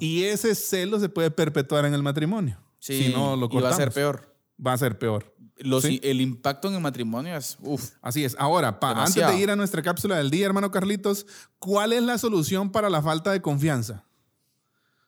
[0.00, 2.58] y ese celo se puede perpetuar en el matrimonio.
[2.80, 3.94] Sí, si no lo y va a ser cortamos.
[3.94, 4.34] peor.
[4.66, 5.32] Va a ser peor.
[5.58, 6.00] Los- Sí.
[6.02, 8.34] El impacto en el matrimonio es, uff, Así es.
[8.40, 11.26] Ahora, pa- antes de ir a nuestra cápsula del día, hermano Carlitos,
[11.60, 14.04] ¿cuál es la solución para la falta de confianza?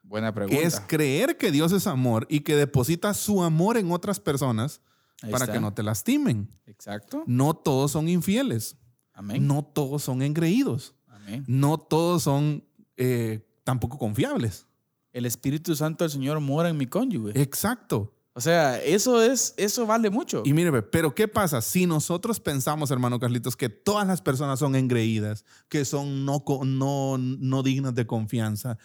[0.05, 0.63] buena pregunta.
[0.63, 4.81] Es creer que Dios es amor y que deposita su amor en otras personas
[5.23, 5.55] Ahí para está.
[5.55, 6.49] que no te lastimen.
[6.67, 7.25] Exacto.
[7.27, 8.77] No todos son infieles.
[9.13, 9.47] Amén.
[9.47, 10.95] No todos son engreídos.
[11.07, 11.45] Amén.
[11.47, 12.65] No todos son
[12.97, 14.67] eh, tampoco confiables.
[15.13, 17.41] El Espíritu Santo del Señor mora en mi cónyuge.
[17.41, 18.13] Exacto.
[18.35, 20.43] O sea, eso es, eso vale mucho.
[20.45, 21.63] Y mire, pero ¿qué pasa?
[21.63, 27.17] Si nosotros pensamos, hermano Carlitos, que todas las personas son engreídas, que son no, no,
[27.17, 28.77] no dignas de confianza.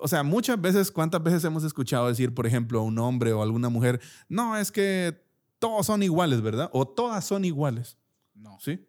[0.00, 3.40] O sea, muchas veces, ¿cuántas veces hemos escuchado decir, por ejemplo, a un hombre o
[3.40, 5.25] a alguna mujer, no, es que
[5.58, 6.70] todos son iguales, ¿verdad?
[6.72, 7.96] O todas son iguales,
[8.34, 8.58] no.
[8.60, 8.84] ¿sí?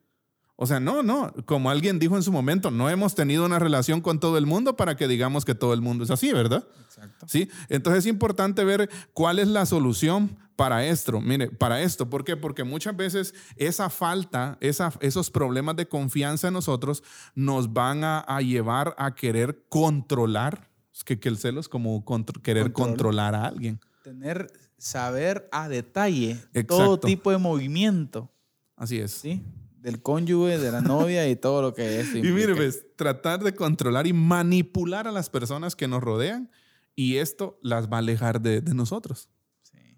[0.59, 4.01] O sea, no, no, como alguien dijo en su momento, no hemos tenido una relación
[4.01, 6.67] con todo el mundo para que digamos que todo el mundo es así, ¿verdad?
[6.85, 7.27] Exacto.
[7.29, 7.47] ¿Sí?
[7.69, 11.21] Entonces es importante ver cuál es la solución para esto.
[11.21, 12.35] Mire, para esto, ¿por qué?
[12.35, 17.03] Porque muchas veces esa falta, esa, esos problemas de confianza en nosotros
[17.35, 22.03] nos van a, a llevar a querer controlar, es que, que el celo es como
[22.03, 22.87] contro- querer Control.
[22.89, 23.79] controlar a alguien.
[24.03, 26.77] Tener, saber a detalle Exacto.
[26.77, 28.31] todo tipo de movimiento,
[28.75, 29.11] Así es.
[29.11, 29.43] ¿sí?
[29.79, 32.13] Del cónyuge, de la novia y todo lo que es.
[32.13, 36.51] Y mire, pues, tratar de controlar y manipular a las personas que nos rodean
[36.95, 39.29] y esto las va a alejar de, de nosotros.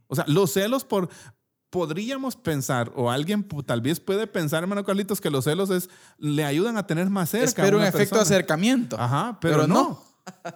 [0.07, 1.09] O sea, los celos por...
[1.71, 5.87] Podríamos pensar, o alguien tal vez puede pensar, hermano Carlitos, que los celos es,
[6.17, 7.61] le ayudan a tener más cerca.
[7.61, 8.99] a Espero un efecto de acercamiento.
[8.99, 9.75] Ajá, pero, Pero no.
[9.75, 10.03] no.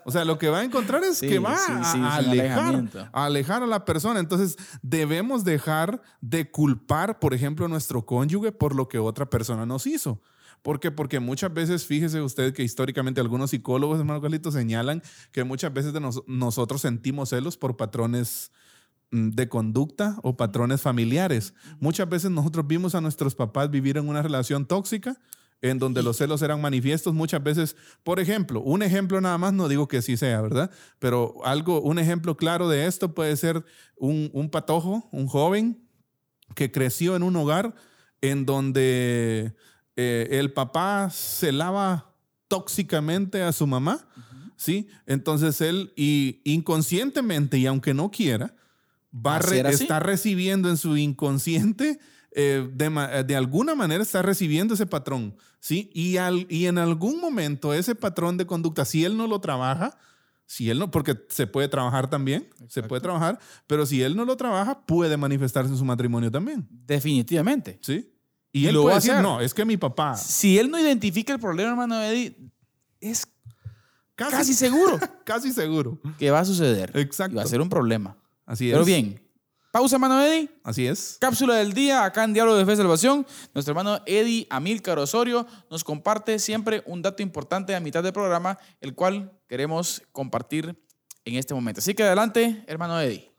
[0.05, 2.83] O sea, lo que va a encontrar es Sí, que va sí, a, sí, alejar,
[3.11, 4.19] a alejar a la persona.
[4.19, 9.65] Entonces, debemos dejar de culpar, por ejemplo, a nuestro cónyuge por lo que otra persona
[9.65, 10.21] nos hizo.
[10.61, 10.91] ¿Por qué?
[10.91, 15.91] Porque muchas veces, fíjese usted que históricamente algunos psicólogos, hermano Carlitos, señalan que muchas veces
[15.93, 18.51] de nos- nosotros sentimos celos por patrones
[19.11, 21.53] mm, de conducta o patrones familiares.
[21.81, 25.17] Muchas veces nosotros vimos a nuestros papás vivir en una relación tóxica
[25.63, 27.75] en donde los celos eran manifiestos muchas veces.
[28.03, 30.69] Por ejemplo, un ejemplo nada más, no digo que sí sea, ¿verdad?
[30.99, 33.63] Pero algo, un ejemplo claro de esto puede ser
[33.95, 35.81] un, un patojo, un joven
[36.53, 37.73] que creció en un hogar
[38.19, 39.55] en donde
[39.95, 42.13] eh, el papá celaba
[42.49, 44.05] tóxicamente a su mamá,
[44.57, 44.89] ¿sí?
[45.05, 48.53] Entonces él, y inconscientemente, y aunque no quiera,
[49.15, 51.99] va está recibiendo en su inconsciente,
[52.35, 55.89] eh, de, ma- de alguna manera está recibiendo ese patrón, ¿sí?
[55.93, 59.97] Y, al, y en algún momento ese patrón de conducta, si él no lo trabaja,
[60.45, 64.25] si él no, porque se puede trabajar también, se puede trabajar, pero si él no
[64.25, 67.79] lo trabaja, puede manifestarse en su matrimonio también, Definitivamente.
[67.81, 68.09] ¿sí?
[68.51, 69.23] Y Y él lo puede va a decir, hacer.
[69.23, 72.35] no, es que mi papá, Si él no identifica el problema, hermano Eddie,
[73.01, 73.25] es
[74.15, 75.99] casi, casi seguro casi seguro.
[76.19, 76.91] que va a suceder.
[76.95, 77.33] Exacto.
[77.33, 78.15] Y va a ser un problema.
[78.45, 78.73] Así es.
[78.73, 79.22] Pero bien,
[79.73, 80.49] pausa, hermano Eddie.
[80.63, 81.17] Así es.
[81.19, 83.25] Cápsula del día acá en Diálogo de Fe y Salvación.
[83.55, 88.59] Nuestro hermano Eddie Amílcar Osorio nos comparte siempre un dato importante a mitad del programa,
[88.81, 90.79] el cual queremos compartir
[91.25, 91.79] en este momento.
[91.79, 93.33] Así que adelante, hermano Eddie.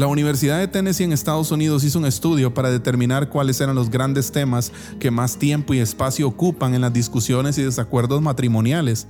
[0.00, 3.90] La Universidad de Tennessee en Estados Unidos hizo un estudio para determinar cuáles eran los
[3.90, 9.06] grandes temas que más tiempo y espacio ocupan en las discusiones y desacuerdos matrimoniales.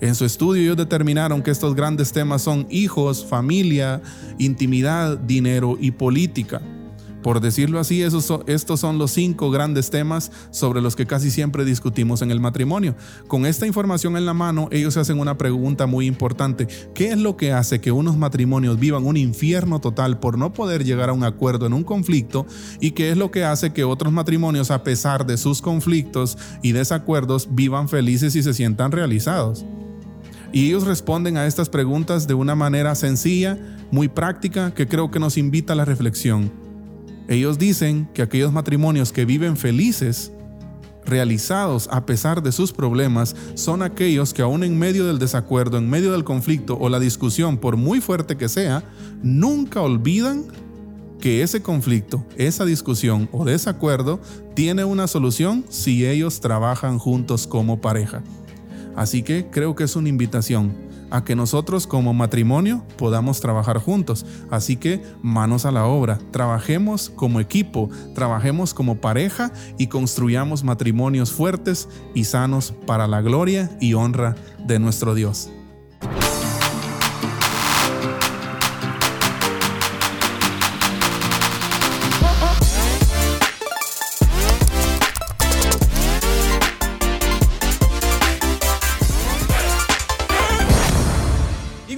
[0.00, 4.02] En su estudio ellos determinaron que estos grandes temas son hijos, familia,
[4.36, 6.60] intimidad, dinero y política.
[7.26, 11.64] Por decirlo así, esos estos son los cinco grandes temas sobre los que casi siempre
[11.64, 12.94] discutimos en el matrimonio.
[13.26, 16.68] Con esta información en la mano, ellos hacen una pregunta muy importante.
[16.94, 20.84] ¿Qué es lo que hace que unos matrimonios vivan un infierno total por no poder
[20.84, 22.46] llegar a un acuerdo en un conflicto?
[22.80, 26.70] ¿Y qué es lo que hace que otros matrimonios, a pesar de sus conflictos y
[26.70, 29.66] desacuerdos, vivan felices y se sientan realizados?
[30.52, 33.58] Y ellos responden a estas preguntas de una manera sencilla,
[33.90, 36.65] muy práctica, que creo que nos invita a la reflexión.
[37.28, 40.32] Ellos dicen que aquellos matrimonios que viven felices,
[41.04, 45.90] realizados a pesar de sus problemas, son aquellos que aún en medio del desacuerdo, en
[45.90, 48.84] medio del conflicto o la discusión, por muy fuerte que sea,
[49.22, 50.44] nunca olvidan
[51.20, 54.20] que ese conflicto, esa discusión o desacuerdo
[54.54, 58.22] tiene una solución si ellos trabajan juntos como pareja.
[58.94, 60.74] Así que creo que es una invitación
[61.16, 64.26] a que nosotros como matrimonio podamos trabajar juntos.
[64.50, 71.32] Así que manos a la obra, trabajemos como equipo, trabajemos como pareja y construyamos matrimonios
[71.32, 74.36] fuertes y sanos para la gloria y honra
[74.66, 75.50] de nuestro Dios.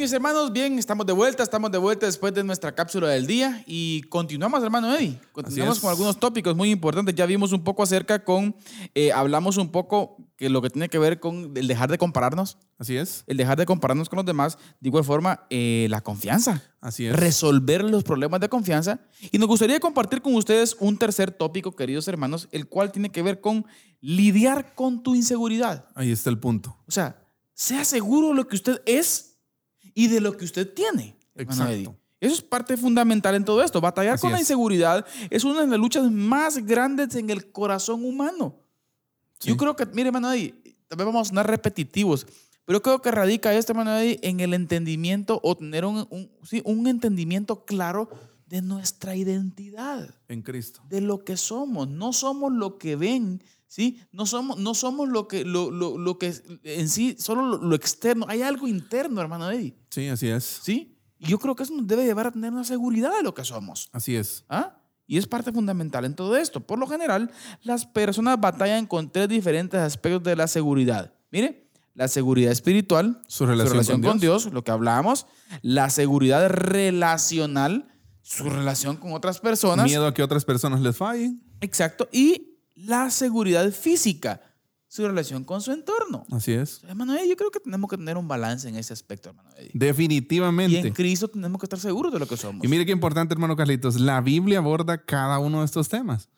[0.08, 3.62] Mis hermanos, bien, estamos de vuelta, estamos de vuelta después de nuestra cápsula del día
[3.66, 5.20] y continuamos, hermano Eddie.
[5.32, 7.14] Continuamos con algunos tópicos muy importantes.
[7.14, 8.56] Ya vimos un poco acerca con,
[8.94, 12.56] eh, hablamos un poco que lo que tiene que ver con el dejar de compararnos,
[12.78, 13.22] Así es.
[13.26, 14.56] el dejar de compararnos con los demás.
[14.80, 16.62] De igual forma, eh, la confianza.
[16.80, 17.14] Así es.
[17.14, 19.00] Resolver los problemas de confianza.
[19.30, 23.20] Y nos gustaría compartir con ustedes un tercer tópico, queridos hermanos, el cual tiene que
[23.20, 23.66] ver con
[24.00, 25.86] lidiar con tu inseguridad.
[25.94, 26.78] Ahí está el punto.
[26.86, 29.27] O sea, sea seguro lo que usted es
[29.94, 31.16] y de lo que usted tiene.
[31.34, 31.72] Exacto.
[31.72, 31.90] Eddie.
[32.20, 33.80] Eso es parte fundamental en todo esto.
[33.80, 34.42] Batallar Así con la es.
[34.42, 38.56] inseguridad es una de las luchas más grandes en el corazón humano.
[39.38, 39.50] Sí.
[39.50, 40.54] Yo creo que, mire, hermano Eddie,
[40.88, 42.26] también vamos a sonar repetitivos,
[42.64, 46.60] pero creo que radica esto, hermano Eddie, en el entendimiento o tener un, un- sí,
[46.64, 48.08] un entendimiento claro
[48.46, 50.80] de nuestra identidad En Cristo.
[50.88, 51.88] de lo que somos.
[51.88, 54.00] No somos lo que ven, ¿sí?
[54.10, 57.76] No somos, no somos lo que, lo, lo- lo que en sí, solo lo, lo
[57.76, 58.26] externo.
[58.28, 60.60] Hay algo interno, hermano Eddie, Sí, así es.
[60.62, 60.98] ¿sí?
[61.20, 63.44] Y yo creo que eso nos debe llevar a tener una seguridad de lo que
[63.44, 63.88] somos.
[63.92, 64.44] Así es.
[64.48, 64.74] ¿ah?
[65.06, 66.60] Y es parte fundamental en todo esto.
[66.66, 67.30] Por lo general,
[67.62, 71.14] las personas batallan con tres diferentes aspectos de la seguridad.
[71.30, 75.26] Mire, la seguridad espiritual, Su relación con con Dios, lo que hablábamos,
[75.62, 77.88] la seguridad relacional,
[78.22, 81.42] su relación con otras personas, Miedo a que otras personas les fallen.
[81.60, 82.08] Exacto.
[82.12, 82.47] Y
[82.86, 84.40] la seguridad física,
[84.86, 86.24] su relación con su entorno.
[86.30, 86.82] Así es.
[86.84, 89.66] Hermano Eddie, yo creo que tenemos que tener un balance en ese aspecto, hermano Eddie.
[89.66, 90.92] Y en Definitivamente.
[90.92, 92.64] Cristo tenemos que estar seguros de lo que somos.
[92.64, 94.00] Y mire qué importante, hermano Carlitos.
[94.00, 96.28] La Biblia aborda cada uno de estos temas.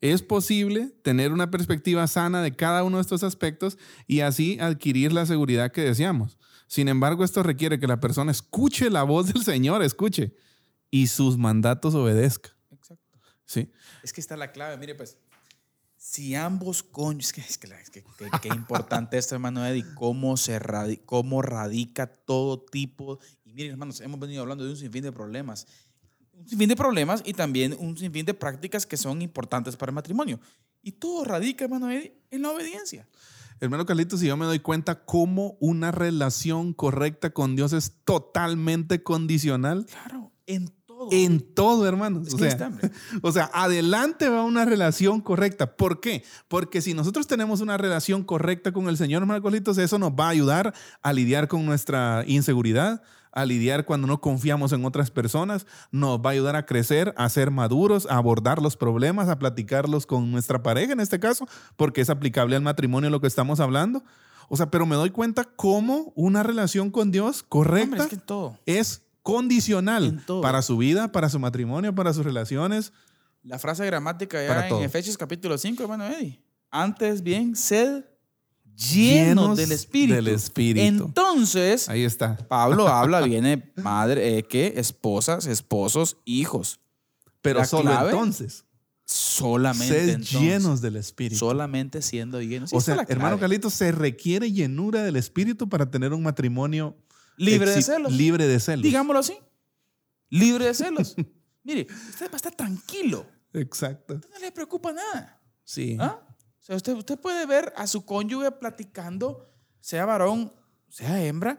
[0.00, 3.76] Es posible tener una perspectiva sana de cada uno de estos aspectos
[4.06, 6.38] y así adquirir la seguridad que deseamos.
[6.66, 10.34] Sin embargo, esto requiere que la persona escuche la voz del Señor, escuche,
[10.90, 12.56] y sus mandatos obedezca.
[12.70, 13.18] Exacto.
[13.44, 13.70] ¿Sí?
[14.02, 15.18] Es que está la clave, mire pues.
[16.02, 18.02] Si ambos cónyuges, es que, es que,
[18.40, 23.18] que- importante esto, hermano Eddie, cómo, se radi- cómo radica todo tipo.
[23.44, 25.66] Y miren, hermanos, hemos venido hablando de un sinfín de problemas.
[26.32, 29.94] Un sinfín de problemas y también un sinfín de prácticas que son importantes para el
[29.94, 30.40] matrimonio.
[30.82, 33.06] Y todo radica, hermano Eddie, en la obediencia.
[33.60, 39.02] Hermano Carlitos, y yo me doy cuenta cómo una relación correcta con Dios es totalmente
[39.02, 40.72] condicional Claro, en.
[41.10, 42.28] En todo, hermanos.
[42.28, 42.90] Es O sea, está, hombre.
[43.22, 45.76] O sea, adelante va una relación correcta.
[45.76, 46.24] ¿Por qué?
[46.48, 50.26] Porque si nosotros tenemos una relación correcta con el Señor, hermano Carlitos, eso nos va
[50.26, 53.02] a ayudar a lidiar con nuestra inseguridad,
[53.32, 57.28] a lidiar cuando no confiamos en otras personas, nos va a ayudar a crecer, a
[57.28, 61.46] ser maduros, a abordar los problemas, a platicarlos con nuestra pareja en este caso,
[61.76, 64.02] porque es aplicable al matrimonio lo que estamos hablando.
[64.48, 68.16] O sea, pero me doy cuenta cómo una relación con Dios correcta Hombre, es que
[68.16, 68.58] todo.
[68.66, 72.92] es condicional En para su vida, para su matrimonio, para sus relaciones.
[73.42, 74.82] La frase gramática ya Para en todo.
[74.84, 76.42] Efesios capítulo 5, hermano Eddie.
[76.70, 78.04] Antes bien, sed
[78.76, 80.14] llenos, Llenos del Espíritu.
[80.14, 80.86] del Espíritu.
[80.86, 82.36] Entonces, Ahí está.
[82.36, 84.74] Pablo habla, viene madre, eh, ¿qué?
[84.76, 86.80] Esposas, esposos, hijos.
[87.42, 88.64] Pero La solo clave, entonces.
[89.04, 90.40] Solamente Sed entonces.
[90.40, 91.38] llenos del Espíritu.
[91.38, 92.72] Solamente siendo llenos.
[92.72, 93.40] O sea, hermano clave.
[93.40, 96.96] Carlitos, se requiere llenura del Espíritu para tener un matrimonio
[97.44, 98.12] Libre de celos.
[98.12, 98.82] Libre de celos.
[98.82, 99.38] Digámoslo así.
[100.28, 101.16] Libre de celos.
[101.64, 103.26] Mire, usted va a estar tranquilo.
[103.52, 104.14] Exacto.
[104.14, 105.40] No le preocupa nada.
[105.64, 105.96] Sí.
[106.00, 106.20] ¿Ah?
[106.60, 110.52] O sea, usted, usted puede ver a su cónyuge platicando, sea varón,
[110.88, 111.58] sea hembra,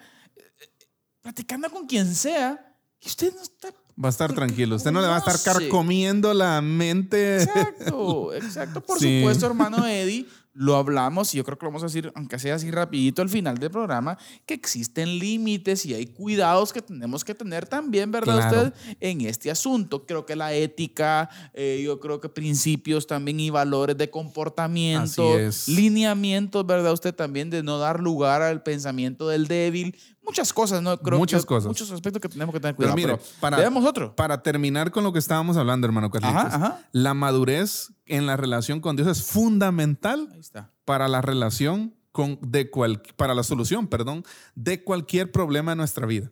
[1.21, 3.69] platicando con quien sea, y usted no está.
[4.03, 4.75] Va a estar tranquilo.
[4.75, 7.43] Usted no le va a estar carcomiendo la mente.
[7.43, 8.81] Exacto, exacto.
[8.81, 9.19] Por Sí.
[9.19, 12.55] supuesto, hermano Eddie, lo hablamos y yo creo que lo vamos a decir, aunque sea
[12.55, 17.33] así rapidito al final del programa, que existen límites y hay cuidados que tenemos que
[17.33, 18.61] tener también, ¿verdad Claro.
[18.67, 18.73] usted?
[18.99, 20.05] En este asunto.
[20.05, 25.37] Creo que la ética, eh, yo creo que principios también y valores de comportamiento,
[25.67, 27.13] lineamientos, ¿verdad usted?
[27.15, 29.95] También de no dar lugar al pensamiento del débil.
[30.31, 30.97] Muchas cosas, ¿no?
[30.99, 31.67] Creo Muchas que- cosas.
[31.67, 32.95] Muchos aspectos que tenemos que tener Pero cuidado.
[32.95, 34.15] mire, Pero, para- veamos otro.
[34.15, 36.35] Para terminar con lo que estábamos hablando, hermano Carlitos.
[36.37, 36.79] Ajá, ajá.
[36.93, 40.71] La madurez en la relación con Dios es fundamental Ahí está.
[40.85, 44.23] para la relación con de cual, para la solución, perdón,
[44.55, 46.31] de cualquier problema en nuestra vida.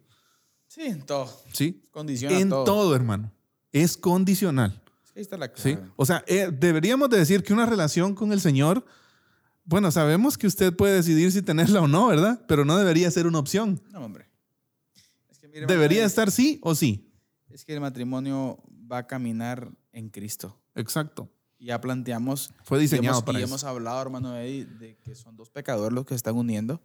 [0.68, 1.30] Sí, en todo.
[1.54, 1.84] ¿Sí?
[1.92, 2.64] Condiciona En todo.
[2.64, 2.96] todo.
[2.96, 3.32] hermano.
[3.72, 4.82] Es condicional.
[5.16, 5.74] Ahí está la ¿Sí?
[5.76, 5.90] clave.
[5.96, 8.86] O sea, eh, deberíamos de decir que una relación con el Señor,
[9.66, 12.44] bueno, sabemos que usted puede decidir si tenerla o no, ¿verdad?
[12.48, 13.82] Pero no debería ser una opción.
[13.92, 14.28] No, hombre.
[15.30, 17.12] Es que, mire, Debería estar sí o sí.
[17.50, 20.60] Es que el matrimonio va a caminar en Cristo.
[20.76, 21.30] Exacto.
[21.60, 22.52] Ya planteamos.
[22.64, 23.50] Fue diseñado y hemos, para y eso.
[23.52, 26.82] hemos hablado, hermano Eddie, de que son dos pecadores los que se están uniendo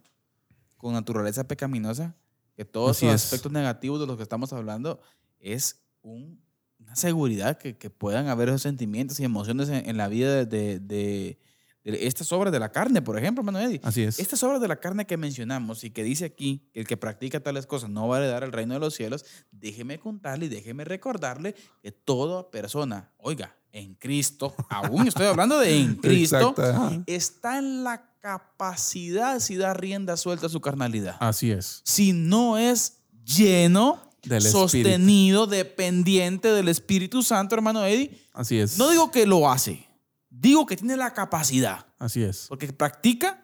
[0.77, 2.15] con naturaleza pecaminosa.
[2.55, 3.23] Que todos Así los es.
[3.25, 5.01] aspectos negativos de los que estamos hablando
[5.39, 6.41] es un-
[6.79, 10.45] una seguridad que, que puedan haber esos sentimientos y emociones en, en la vida de-
[10.45, 11.39] de- de
[11.85, 13.79] estas obras de la carne, por ejemplo, hermano Eddie.
[13.83, 14.17] Así es.
[14.19, 17.39] Estas obras de la carne que mencionamos y que dice aquí que el que practica
[17.39, 20.83] tales cosas no va a heredar el reino de los cielos, déjeme contarle y déjeme
[20.83, 27.57] recordarle que toda persona, oiga, en Cristo, aún estoy hablando de en Cristo, Exacto, está
[27.59, 31.17] en la capacidad si da rienda suelta a su carnalidad.
[31.19, 31.81] Así es.
[31.83, 38.77] Si no es lleno, Del sostenido, dependiente del Espíritu Santo, hermano Eddie, Así es.
[38.79, 39.84] no digo que lo hace,
[40.39, 41.85] digo que tiene la capacidad.
[41.99, 42.47] Así es.
[42.47, 43.43] Porque practica,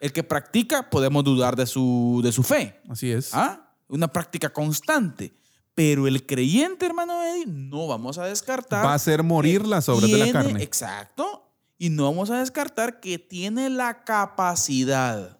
[0.00, 2.80] el que practica, podemos dudar de su, de su fe.
[2.88, 3.34] Así es.
[3.34, 3.72] ¿Ah?
[3.88, 5.34] Una práctica constante.
[5.74, 8.84] Pero el creyente, hermano Eddie, no vamos a descartar.
[8.84, 10.62] Va a hacer morir las obras de la carne.
[10.62, 11.52] Exacto.
[11.78, 15.38] Y no vamos a descartar que tiene la capacidad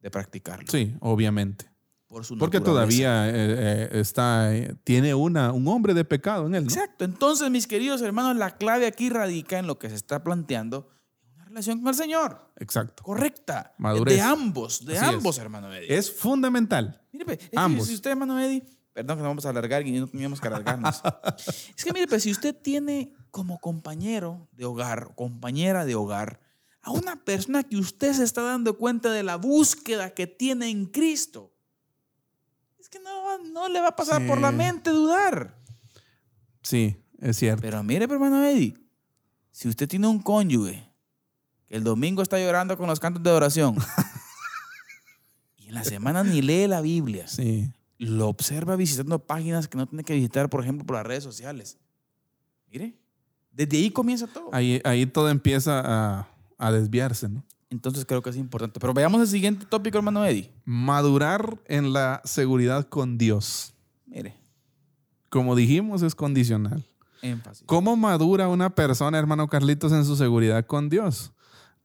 [0.00, 0.70] de practicarlo.
[0.70, 1.69] Sí, obviamente.
[2.10, 2.96] Por su Porque naturaleza.
[2.98, 6.64] todavía eh, eh, está, eh, tiene una, un hombre de pecado en él.
[6.64, 6.68] ¿no?
[6.68, 7.04] Exacto.
[7.04, 10.88] Entonces, mis queridos hermanos, la clave aquí radica en lo que se está planteando,
[11.36, 12.52] una relación con el Señor.
[12.56, 13.04] Exacto.
[13.04, 13.74] Correcta.
[13.78, 14.16] Madurez.
[14.16, 15.14] De ambos, de Así es.
[15.14, 15.96] ambos, hermano Eddie.
[15.96, 17.00] Es fundamental.
[17.12, 17.86] Mire, pe, es que Ambos.
[17.86, 21.00] si usted, hermano Eddie, perdón que nos vamos a alargar y no teníamos que alargarnos.
[21.76, 26.40] es que mire, pues, si usted tiene como compañero de hogar, compañera de hogar,
[26.82, 30.86] a una persona que usted se está dando cuenta de la búsqueda que tiene en
[30.86, 31.59] Cristo, es
[32.90, 34.28] que no, va- no le va a pasar Sí.
[34.28, 35.56] por la mente dudar.
[36.62, 37.62] Sí, es cierto.
[37.62, 38.74] Pero mire, pues, hermano Eddie,
[39.50, 40.88] si usted tiene un cónyuge
[41.66, 43.76] que el domingo está llorando con los cantos de oración
[45.56, 47.70] y en la semana ni lee la Biblia, Sí.
[47.98, 51.78] lo observa visitando páginas que no tiene que visitar, por ejemplo, por las redes sociales.
[52.68, 52.98] Mire,
[53.52, 54.48] desde ahí comienza todo.
[54.52, 56.28] Ahí, ahí todo empieza a,
[56.58, 57.44] a desviarse, ¿no?
[57.70, 58.80] Entonces creo que es importante.
[58.80, 60.50] Pero veamos el siguiente tópico, hermano Eddie.
[60.64, 63.72] Madurar en la seguridad con Dios.
[64.06, 64.36] Mire,
[65.28, 66.84] Como dijimos, es condicional.
[67.22, 67.62] énfasis.
[67.66, 71.32] ¿Cómo madura una persona, hermano Carlitos, en su seguridad con Dios?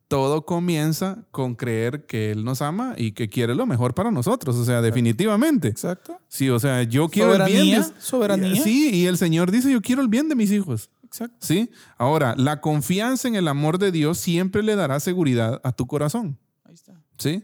[0.07, 4.55] Todo comienza con creer que Él nos ama y que quiere lo mejor para nosotros.
[4.55, 5.67] O sea, definitivamente.
[5.67, 6.19] Exacto.
[6.27, 7.53] Sí, o sea, yo quiero el bien.
[7.63, 8.63] Soberanía, de- soberanía.
[8.63, 10.89] Sí, y el Señor dice, yo quiero el bien de mis hijos.
[11.15, 11.37] Exacto.
[11.39, 11.71] ¿Sí?
[11.97, 16.37] Ahora, la confianza en el amor de Dios siempre le dará seguridad a tu corazón.
[16.65, 17.01] Ahí está.
[17.17, 17.43] ¿Sí?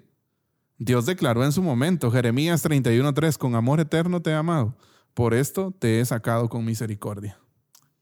[0.77, 4.75] Dios declaró en su momento, Jeremías 31:3, con amor eterno te he amado,
[5.13, 7.39] por esto te he sacado con misericordia.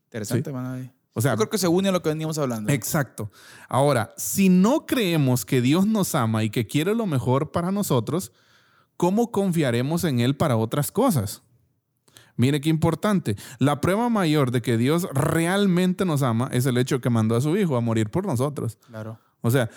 [0.06, 0.92] Interesante, Sí.
[1.14, 2.72] O sea, Yo creo que se une a lo que veníamos hablando.
[2.72, 3.32] exacto.
[3.68, 8.32] Ahora, si no creemos que Dios nos ama y que quiere lo mejor para nosotros,
[8.96, 11.42] ¿cómo confiaremos en Él para otras cosas?
[12.40, 13.36] Mire qué importante.
[13.60, 17.42] La prueba mayor de que Dios realmente nos ama es el hecho que mandó a
[17.42, 18.78] su Hijo a morir por nosotros.
[18.88, 19.20] Claro.
[19.42, 19.70] O sea,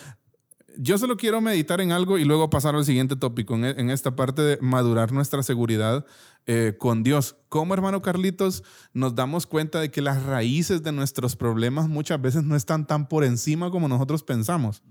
[0.79, 4.15] yo solo quiero meditar en algo y luego pasar al siguiente tópico, en, en esta
[4.15, 6.07] parte de madurar nuestra seguridad
[6.47, 7.35] eh, con Dios.
[7.49, 12.45] ¿Cómo, hermano Carlitos, nos damos cuenta de que las raíces de nuestros problemas muchas veces
[12.45, 14.85] no están tan por encima como nosotros pensamos?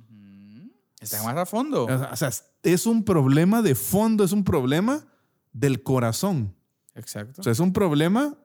[1.00, 1.86] Está más a fondo.
[1.86, 2.32] O sea,
[2.64, 5.06] es un problema de fondo, es un problema
[5.54, 6.54] del corazón.
[7.02, 7.42] Exacto.
[7.42, 8.38] O sea, es un problema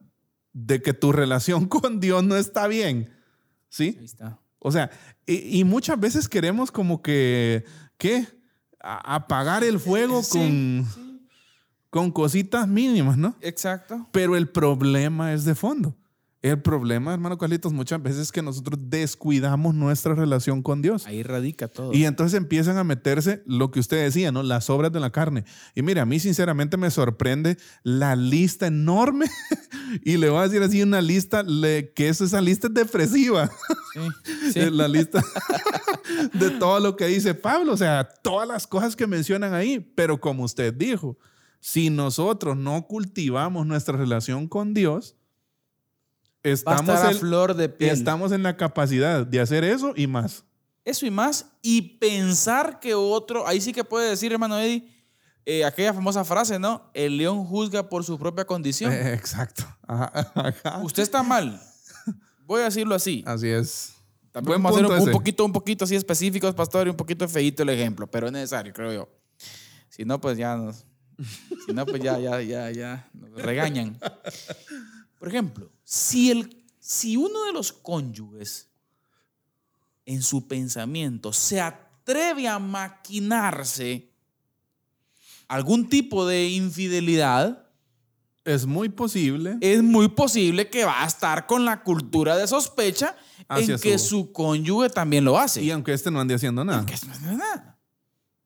[0.52, 3.12] de que tu relación con Dios no está bien.
[3.68, 3.96] ¿Sí?
[3.98, 4.38] Ahí está.
[4.58, 4.90] O sea,
[5.26, 7.64] y, y muchas veces queremos como que,
[7.98, 8.26] ¿qué?
[8.80, 11.28] A- apagar el fuego Sí, con, sí.
[11.90, 13.36] con cositas mínimas, ¿no?
[13.42, 14.08] Exacto.
[14.12, 15.96] Pero el problema es de fondo.
[16.46, 21.04] El problema, hermano Carlitos, muchas veces es que nosotros descuidamos nuestra relación con Dios.
[21.04, 21.92] Ahí radica todo.
[21.92, 24.44] Y entonces empiezan a meterse lo que usted decía, ¿no?
[24.44, 25.44] Las obras de la carne.
[25.74, 29.26] Y mire, a mí sinceramente me sorprende la lista enorme.
[30.04, 33.50] y le voy a decir así una lista le- que es, esa lista es depresiva.
[33.92, 34.70] Sí, sí.
[34.70, 35.24] La lista
[36.32, 37.72] de todo lo que dice Pablo.
[37.72, 39.80] O sea, todas las cosas que mencionan ahí.
[39.96, 41.18] Pero como usted dijo,
[41.58, 45.16] si nosotros no cultivamos nuestra relación con Dios,
[46.46, 47.90] Va a estamos a en, flor de piel.
[47.90, 50.44] estamos en la capacidad de hacer eso y más.
[50.84, 51.46] Eso y más.
[51.62, 54.88] Y pensar que otro, ahí sí que puede decir, hermano Eddie,
[55.44, 56.90] eh, aquella famosa frase, ¿no?
[56.94, 58.92] El león juzga por su propia condición.
[58.92, 59.64] Eh, exacto.
[59.86, 60.78] Ajá, ajá.
[60.82, 61.60] Usted está mal.
[62.44, 63.24] Voy a decirlo así.
[63.26, 63.94] Así es.
[64.30, 67.62] También vamos a punto un, poquito, un poquito así específicos, pastor, y un poquito feíto
[67.62, 69.08] el ejemplo, pero es necesario, creo yo.
[69.88, 70.84] Si no, pues ya nos,
[71.66, 73.98] si no, pues ya, ya, ya, ya nos regañan.
[75.26, 78.68] Por ejemplo, si, el, si uno de los cónyuges
[80.04, 84.08] en su pensamiento se atreve a maquinarse
[85.48, 87.66] algún tipo de infidelidad,
[88.44, 89.56] Es muy posible.
[89.60, 93.16] es muy posible que va a estar con la cultura de sospecha
[93.50, 95.60] en que su- su cónyuge también lo hace.
[95.60, 96.86] Y aunque este no ande haciendo nada.
[96.86, 97.76] Que eso no es nada.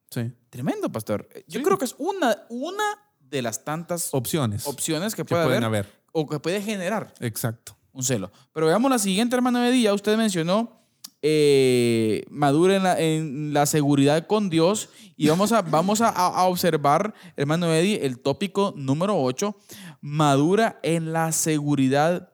[0.08, 0.32] Sí.
[0.48, 1.28] Tremendo, pastor.
[1.46, 1.62] Yo Sí.
[1.62, 2.84] creo que es una, una
[3.20, 5.99] de las tantas Opciones opciones que que puede pueden haber, haber.
[6.12, 7.76] O que puede generar Exacto.
[7.92, 8.30] un celo.
[8.52, 9.82] Pero veamos la siguiente, hermano Eddie.
[9.82, 10.80] Ya usted mencionó
[11.22, 14.88] eh, madura en la, en la seguridad con Dios.
[15.16, 19.56] Y vamos a, vamos a, a observar, hermano Eddie, el tópico número 8,
[20.00, 22.32] madura en la seguridad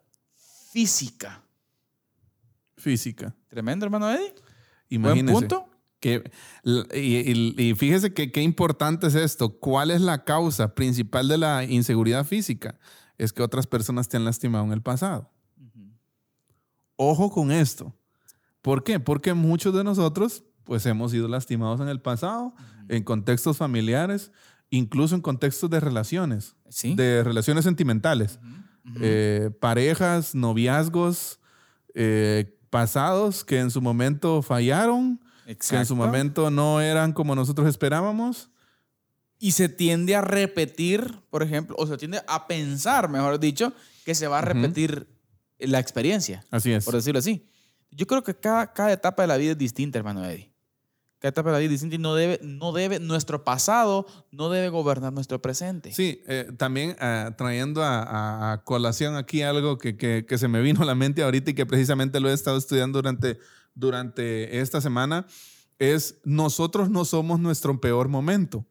[0.73, 1.43] física.
[2.77, 3.35] Física.
[3.49, 4.35] Tremendo, hermano Eddie.
[4.91, 5.33] Imagínese.
[5.33, 5.69] Buen punto.
[5.99, 6.31] Que,
[6.95, 9.59] y, y- y fíjese que qué importante es esto.
[9.59, 12.79] ¿Cuál es la causa principal de la inseguridad física?
[13.19, 15.31] Es que otras personas te han lastimado en el pasado.
[16.97, 17.95] Ojo con esto.
[18.63, 18.99] ¿Por qué?
[19.01, 22.53] Porque muchos de nosotros pues hemos sido lastimados en el pasado,
[22.89, 24.33] en contextos familiares,
[24.69, 26.97] incluso en contextos de relaciones, Sí.
[26.97, 28.41] de relaciones sentimentales.
[29.01, 31.39] Eh, parejas, noviazgos
[31.95, 37.69] eh, pasados que en su momento fallaron, que en su momento no eran como nosotros
[37.69, 38.51] esperábamos.
[39.39, 43.73] Y se tiende a repetir, por ejemplo, o se tiende a pensar, mejor dicho,
[44.05, 45.07] que se va a repetir
[45.59, 46.85] la experiencia, Así es.
[46.85, 47.47] por decirlo así.
[47.91, 50.53] Yo creo que cada, cada etapa de la vida es distinta, hermano Eddie.
[51.19, 54.51] Cada etapa de la vida es distinta y no debe, no debe, nuestro pasado no
[54.51, 55.93] debe gobernar nuestro presente.
[55.93, 60.47] Sí, eh, también ah, trayendo a, a- a colación aquí algo que, que- que se
[60.49, 63.39] me vino a la mente ahorita y que precisamente lo he estado estudiando durante,
[63.75, 65.27] durante esta semana,
[65.79, 68.67] es nosotros no somos nuestro peor momento.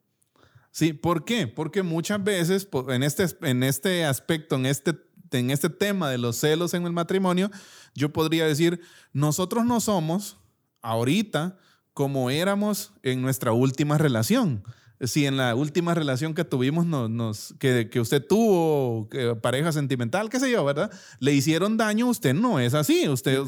[0.76, 1.46] Sí, ¿por qué?
[1.46, 4.94] Porque muchas veces en este, en este aspecto, en este,
[5.30, 7.50] en este tema de los celos en el matrimonio,
[7.94, 8.82] yo podría decir,
[9.14, 10.36] nosotros no somos
[10.82, 11.56] ahorita
[11.94, 14.64] como éramos en nuestra última relación.
[15.00, 19.70] Si en la última relación que tuvimos, nos, nos- que, que usted tuvo, que pareja
[19.72, 20.90] sentimental, qué sé yo, ¿verdad?
[21.20, 23.06] Le hicieron daño, usted no es así.
[23.08, 23.46] Usted, o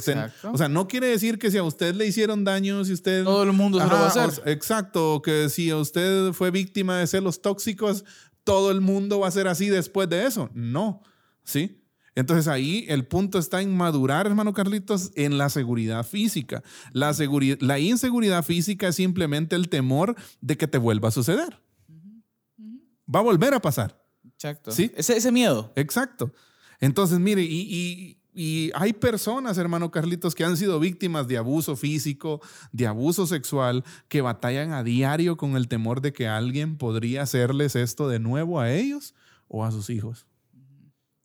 [0.58, 3.24] sea, no quiere decir que si a usted le hicieron daño, si usted...
[3.24, 4.42] Todo el mundo se lo va a hacer.
[4.44, 8.04] o Exacto, que si usted fue víctima de celos tóxicos,
[8.44, 10.50] todo el mundo va a ser así después de eso.
[10.52, 11.02] No,
[11.44, 11.77] ¿sí?
[12.18, 16.64] Entonces ahí el punto está en madurar, hermano Carlitos, en la seguridad física.
[16.92, 21.60] La, seguri- la inseguridad física es simplemente el temor de que te vuelva a suceder.
[23.14, 24.02] Va a volver a pasar.
[24.34, 24.72] Exacto.
[24.72, 24.90] Sí.
[24.96, 25.72] Ese, ese miedo.
[25.76, 26.32] Exacto.
[26.80, 31.74] Entonces, mire, y, y- y hay personas, hermano Carlitos, que han sido víctimas de abuso
[31.74, 32.40] físico,
[32.70, 37.74] de abuso sexual, que batallan a diario con el temor de que alguien podría hacerles
[37.74, 39.14] esto de nuevo a ellos
[39.48, 40.24] o a sus hijos.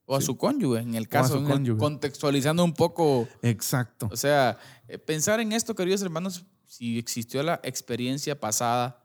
[0.06, 3.28] O a su cónyuge, en el caso, en el- contextualizando un poco.
[3.41, 4.10] Exacto.
[4.12, 9.01] O sea, eh, pensar en esto, queridos hermanos, si existió la experiencia pasada,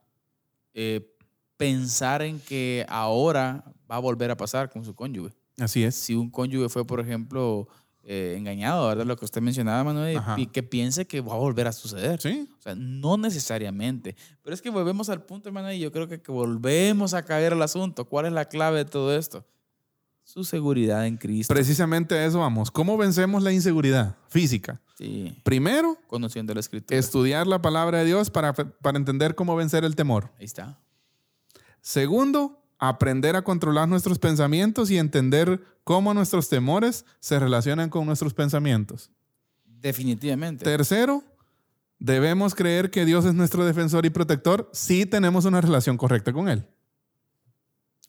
[0.74, 1.14] eh,
[1.57, 5.34] pensar en que ahora va a volver a pasar con su cónyuge.
[5.59, 5.94] Así es.
[5.94, 7.68] Si un cónyuge fue, por ejemplo,
[8.05, 9.05] eh, engañado, ¿verdad?
[9.07, 10.34] Lo que usted mencionaba, Manuel, Ajá.
[10.38, 12.20] y que piense que va a volver a suceder.
[12.20, 12.49] Sí.
[12.59, 14.16] O sea, no necesariamente.
[14.42, 17.53] Pero es que volvemos al punto, hermano, y yo creo que, que volvemos a caer
[17.53, 18.05] al asunto.
[18.07, 19.44] ¿Cuál es la clave de todo esto?
[20.28, 21.54] Su seguridad en Cristo.
[21.54, 22.70] Precisamente a eso vamos.
[22.70, 24.78] ¿Cómo vencemos la inseguridad física?
[24.98, 27.00] Sí, Primero, conociendo la escritura.
[27.00, 30.30] estudiar la palabra de Dios para, para entender cómo vencer el temor.
[30.38, 30.78] Ahí está.
[31.80, 38.34] Segundo, aprender a controlar nuestros pensamientos y entender cómo nuestros temores se relacionan con nuestros
[38.34, 39.10] pensamientos.
[39.64, 40.62] Definitivamente.
[40.62, 41.24] Tercero,
[41.98, 46.50] debemos creer que Dios es nuestro defensor y protector si tenemos una relación correcta con
[46.50, 46.66] Él.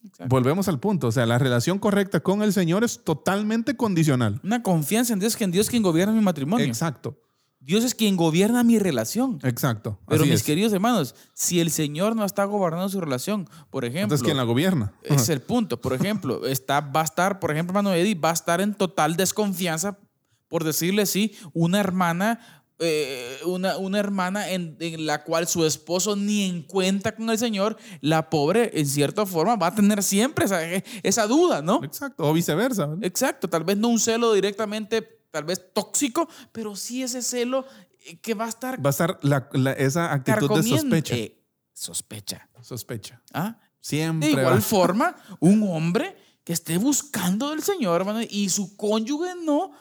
[0.09, 0.33] Exacto.
[0.35, 4.39] Volvemos al punto, o sea, la relación correcta con el Señor es totalmente condicional.
[4.43, 6.65] Una confianza en Dios, que en Dios es quien gobierna mi matrimonio.
[6.65, 7.17] Exacto,
[7.61, 9.37] Dios es quien gobierna mi relación.
[9.43, 9.99] exacto.
[10.07, 10.43] Pero mis es.
[10.43, 14.43] queridos hermanos, si el Señor no está gobernando su relación, por ejemplo, Entonces, ¿quién la
[14.43, 14.93] gobierna?
[15.03, 15.79] es el punto.
[15.79, 19.17] Por ejemplo, está, va a estar, por ejemplo, hermano Eddie, va a estar en total
[19.17, 19.99] desconfianza,
[20.47, 26.15] por decirle así, una hermana, eh, una, una hermana en, en la cual su esposo
[26.15, 30.45] ni en cuenta con el Señor, la pobre, en cierta forma, va a tener siempre
[30.45, 30.59] esa,
[31.03, 31.83] esa duda, ¿no?
[31.83, 32.89] Exacto, o viceversa.
[33.01, 35.01] Exacto, tal vez no un celo directamente,
[35.31, 37.65] tal vez tóxico, pero sí ese celo
[38.05, 41.15] eh, que va a estar Va a estar la- la- esa actitud de sospecha.
[41.15, 41.37] Eh,
[41.73, 42.49] sospecha.
[42.61, 43.21] Sospecha.
[43.33, 43.59] ¿ah?
[43.81, 44.27] Siempre.
[44.29, 49.35] De igual va- forma, un hombre que esté buscando del Señor, hermano, y su cónyuge
[49.43, 49.71] no,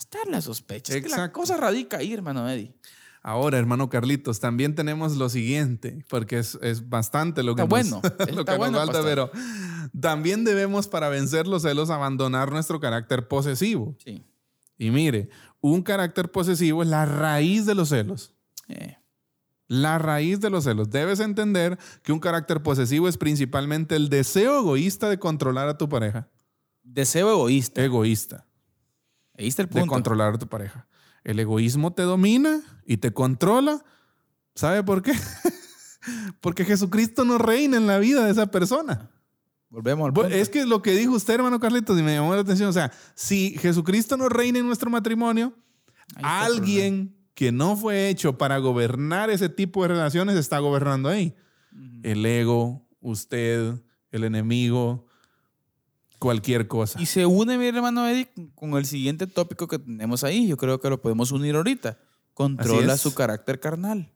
[0.00, 0.94] estar la sospecha.
[0.96, 2.74] Es que la cosa radica ahí, hermano Eddie.
[3.22, 7.90] Ahora, hermano Carlitos, también tenemos lo siguiente, porque es, es bastante lo que, Está nos,
[7.90, 8.00] bueno,
[8.34, 9.04] lo está que bueno, nos falta, pastor.
[9.04, 9.30] pero
[10.00, 13.94] también debemos para vencer los celos abandonar nuestro carácter posesivo.
[14.04, 14.24] Sí.
[14.78, 15.28] Y mire,
[15.60, 18.32] un carácter posesivo es la raíz de los celos.
[18.68, 18.96] Eh,
[19.68, 20.88] La raíz de los celos.
[20.90, 25.90] Debes entender que un carácter posesivo es principalmente el deseo egoísta de controlar a tu
[25.90, 26.28] pareja.
[26.82, 27.84] deseo egoísta.
[27.84, 28.46] Egoísta.
[29.40, 30.86] Ahí está el de controlar a tu pareja.
[31.24, 33.82] El egoísmo te domina y te controla.
[34.54, 35.14] ¿Sabe por qué?
[36.40, 39.10] Porque Jesucristo no reina en la vida de esa persona.
[39.70, 40.28] Volvemos al punto.
[40.28, 42.92] Es que lo que dijo usted, hermano Carlitos, y me llamó la atención, o sea,
[43.14, 45.54] si Jesucristo no reina en nuestro matrimonio,
[46.22, 51.34] alguien que no fue hecho para gobernar ese tipo de relaciones está gobernando ahí.
[52.02, 53.80] El ego, usted,
[54.10, 55.06] el enemigo,
[56.20, 57.00] cualquier cosa.
[57.00, 60.46] Y se une, mi hermano Eddie, con el siguiente tópico que tenemos ahí.
[60.46, 61.98] Yo creo que lo podemos unir ahorita.
[62.34, 64.12] Controla su carácter carnal.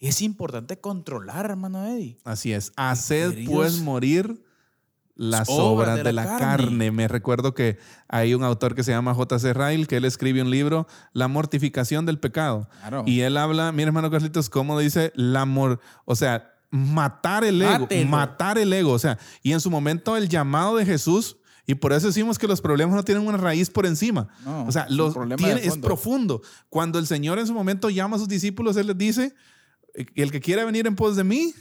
[0.00, 2.18] Es importante controlar, hermano Eddie.
[2.24, 2.72] Así es.
[2.76, 4.42] Haced pues morir
[5.14, 6.90] las obras de, la, carne.
[6.90, 7.78] Me recuerdo que
[8.08, 9.52] hay un autor que se llama J.C.
[9.52, 12.68] Ryle que él escribe un libro, La mortificación del pecado.
[12.80, 13.04] Claro.
[13.06, 17.80] Y él habla, mira hermano Carlitos, cómo dice la amor, o sea, matar el ego,
[17.80, 18.10] Mátelo.
[18.10, 21.36] matar el ego, o sea, y en su momento el llamado de Jesús
[21.66, 24.28] y por eso decimos que los problemas no tienen una raíz por encima.
[24.44, 26.42] No, o sea, los tiene- es profundo.
[26.68, 29.34] Cuando el Señor en su momento llama a sus discípulos, Él les dice,
[29.94, 31.54] eh, el que quiera venir en pos de mí,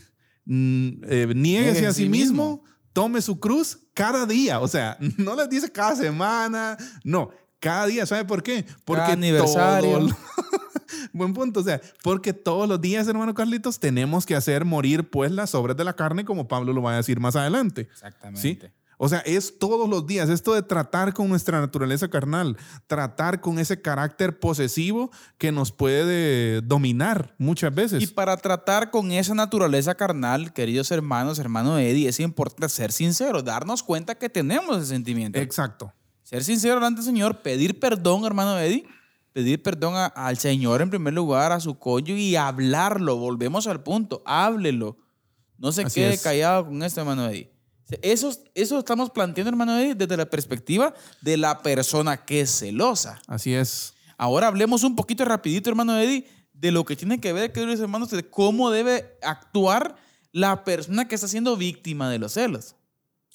[0.45, 4.60] mm, eh, niéguese a sí mismo, tome su cruz cada día.
[4.60, 7.30] O sea, no les dice cada semana, no,
[7.60, 8.06] cada día.
[8.06, 8.66] ¿Sabe por qué?
[8.86, 9.99] Porque Cada aniversario.
[9.99, 10.10] todo-
[11.14, 11.60] Buen punto.
[11.60, 15.78] O sea, porque todos los días, hermano Carlitos, tenemos que hacer morir pues las obras
[15.78, 17.82] de la carne, como Pablo lo va a decir más adelante.
[17.91, 18.41] Exactamente.
[18.41, 18.60] ¿Sí?
[19.04, 23.58] O sea, es todos los días, esto de tratar con nuestra naturaleza carnal, tratar con
[23.58, 28.04] ese carácter posesivo que nos puede dominar muchas veces.
[28.04, 33.43] Y para tratar con esa naturaleza carnal, queridos hermanos, hermano Eddie, es importante ser sinceros,
[33.43, 35.39] darnos cuenta que tenemos ese sentimiento.
[35.39, 35.91] Exacto.
[36.22, 38.86] Ser sincero delante del Señor, pedir perdón, hermano Eddie,
[39.34, 43.18] pedir perdón a- al Señor en primer lugar, a su cónyuge y hablarlo.
[43.18, 44.97] Volvemos al punto, háblelo.
[45.58, 46.22] No se Así quede es.
[46.22, 47.52] callado con esto, hermano Eddie.
[48.02, 53.22] Eso, eso estamos planteando, hermano Eddie, desde la perspectiva de la persona que es celosa.
[53.28, 53.94] Así es.
[54.18, 58.12] Ahora hablemos un poquito rapidito, hermano Eddie, de lo que tiene que ver, queridos hermanos,
[58.12, 59.96] de cómo debe actuar
[60.32, 62.76] la persona que está siendo víctima de los celos.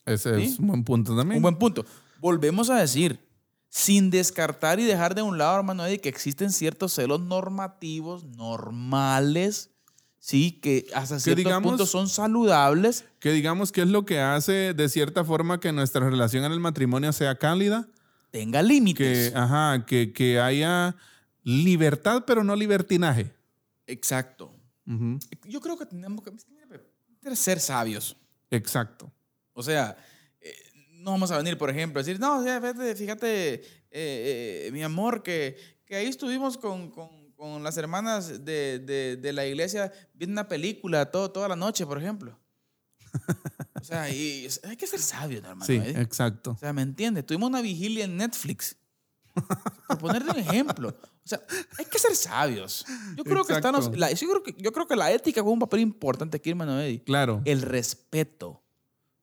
[0.04, 0.56] Ese es Sí.
[0.60, 1.38] un buen punto también.
[1.38, 1.84] Un buen punto.
[2.20, 3.18] Volvemos a decir,
[3.68, 9.70] sin descartar y dejar de un lado, hermano Eddie, que existen ciertos celos normativos, normales,
[10.26, 13.04] sí, que hasta cierto digamos- punto son saludables.
[13.20, 16.58] Que digamos que es lo que hace de cierta forma que nuestra relación en el
[16.60, 17.86] matrimonio sea cálida,
[18.32, 19.30] Tenga límites.
[19.30, 20.96] que, ajá, que, que haya
[21.44, 23.32] libertad, pero no libertinaje.
[23.86, 24.52] Exacto.
[25.44, 28.16] Yo creo que tenemos que ser sabios.
[28.50, 29.10] Exacto.
[29.52, 29.96] O sea,
[30.40, 30.52] eh,
[30.94, 35.22] no vamos a venir, por ejemplo, a decir, no, fíjate, fíjate, eh, eh, mi amor,
[35.22, 35.56] que,
[35.86, 40.48] que ahí estuvimos con, con- con las hermanas de, de- de la iglesia viendo una
[40.48, 42.38] película todo, toda la noche, por ejemplo.
[43.80, 45.64] O sea, y hay que ser sabio, ¿no, hermano.
[45.66, 45.94] Sí, ¿eh?
[46.00, 46.52] exacto.
[46.52, 47.24] O sea, ¿me entiendes?
[47.24, 48.76] Tuvimos una vigilia en Netflix.
[49.86, 50.88] Por ponerte un ejemplo.
[50.88, 51.40] O sea,
[51.78, 52.84] hay que ser sabios.
[53.16, 55.58] Yo creo que estamos, la, yo, creo que, yo creo que la ética juega un
[55.60, 57.42] papel importante aquí, hermano Eddie Claro.
[57.44, 58.62] el respeto.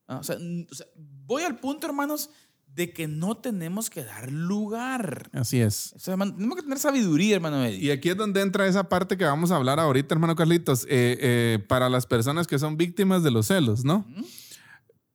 [0.06, 2.30] Ah, O sea, o sea, voy al punto, hermanos,
[2.74, 5.30] de que no tenemos que dar lugar.
[5.32, 5.92] Así es.
[5.94, 7.78] O sea, hermano, tenemos que tener sabiduría, hermano Eddie.
[7.78, 11.18] Y aquí es donde entra esa parte que vamos a hablar ahorita, hermano Carlitos, eh,
[11.20, 14.04] eh, para las personas que son víctimas de los celos, ¿no?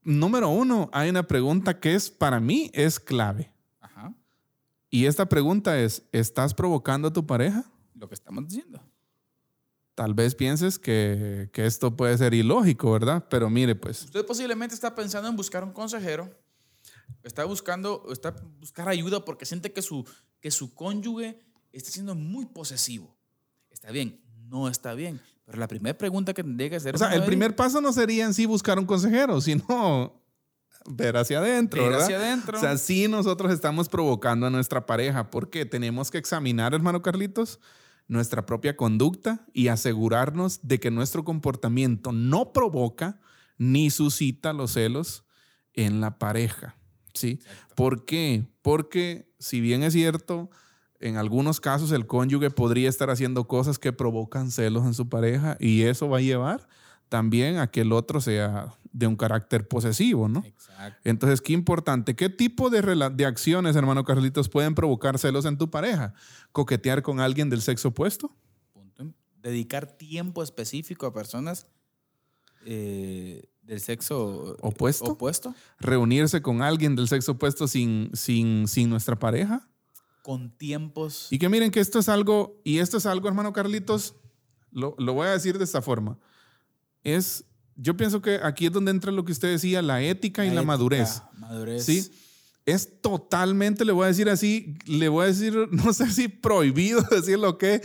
[0.04, 3.52] Número uno, hay una pregunta que es, para mí, es clave.
[3.82, 4.14] Ajá,
[4.90, 7.66] Y esta pregunta es, ¿estás provocando a tu pareja?
[7.94, 8.82] lo que estamos diciendo.
[9.94, 13.26] Tal vez pienses que, que esto puede ser ilógico, ¿verdad?
[13.30, 16.30] Pero mire, pues, Usted posiblemente está pensando en buscar un consejero.
[17.24, 20.06] Está buscando, está buscar ayuda porque siente que su,
[20.40, 21.42] que su cónyuge
[21.72, 23.18] está siendo muy posesivo.
[23.70, 25.22] Está bien, no está bien.
[25.46, 26.96] Pero la primera pregunta que tendría que hacer.
[26.96, 30.22] o sea, el primer paso no sería en sí buscar un consejero, sino
[30.86, 32.06] ver hacia adentro, ver ¿verdad?
[32.06, 32.58] hacia adentro.
[32.58, 37.60] O sea, sí nosotros estamos provocando a nuestra pareja porque tenemos que examinar, hermano Carlitos,
[38.08, 43.20] nuestra propia conducta y asegurarnos de que nuestro comportamiento no provoca
[43.58, 45.26] ni suscita los celos
[45.74, 46.76] en la pareja.
[47.14, 47.40] ¿Sí?
[47.76, 48.46] ¿Por qué?
[48.62, 50.50] Porque si bien es cierto,
[51.00, 55.58] en algunos casos el cónyuge podría estar haciendo cosas que provocan celos en su pareja
[55.60, 56.68] y eso va a llevar
[57.08, 60.44] también a que el otro sea de un carácter posesivo, ¿no?
[60.46, 61.00] Exacto.
[61.04, 62.16] Entonces, qué importante.
[62.16, 62.82] ¿Qué tipo de,
[63.14, 66.14] de acciones, hermano Carlitos, pueden provocar celos en tu pareja?
[66.52, 68.36] ¿Coquetear con alguien del sexo opuesto?
[68.74, 69.14] Punto.
[69.42, 71.68] Dedicar tiempo específico a personas
[72.66, 75.12] eh, del sexo ¿Opuesto?
[75.12, 79.66] opuesto ¿Reunirse con alguien del sexo opuesto sin, sin, sin nuestra pareja?
[80.22, 81.28] con tiempos.
[81.32, 84.14] Y que miren que esto es algo, y esto es algo, hermano Carlitos,
[84.72, 86.20] lo, lo voy a decir de esta forma.
[87.04, 87.46] Es,
[87.76, 90.62] yo pienso que aquí es donde entra lo que usted decía, la ética y la
[90.62, 91.24] madurez.
[91.34, 91.84] Madurez.
[91.86, 92.12] ¿sí?
[92.66, 97.02] Es totalmente, le voy a decir así, le voy a decir, no sé si prohibido
[97.10, 97.82] decir lo que,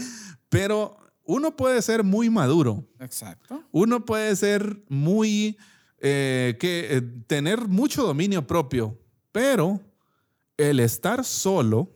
[0.51, 3.63] pero uno puede ser muy maduro, Exacto.
[3.73, 5.57] uno puede ser muy,
[6.07, 9.01] eh, que, eh, tener mucho dominio propio,
[9.33, 9.81] pero
[10.59, 11.91] el estar solo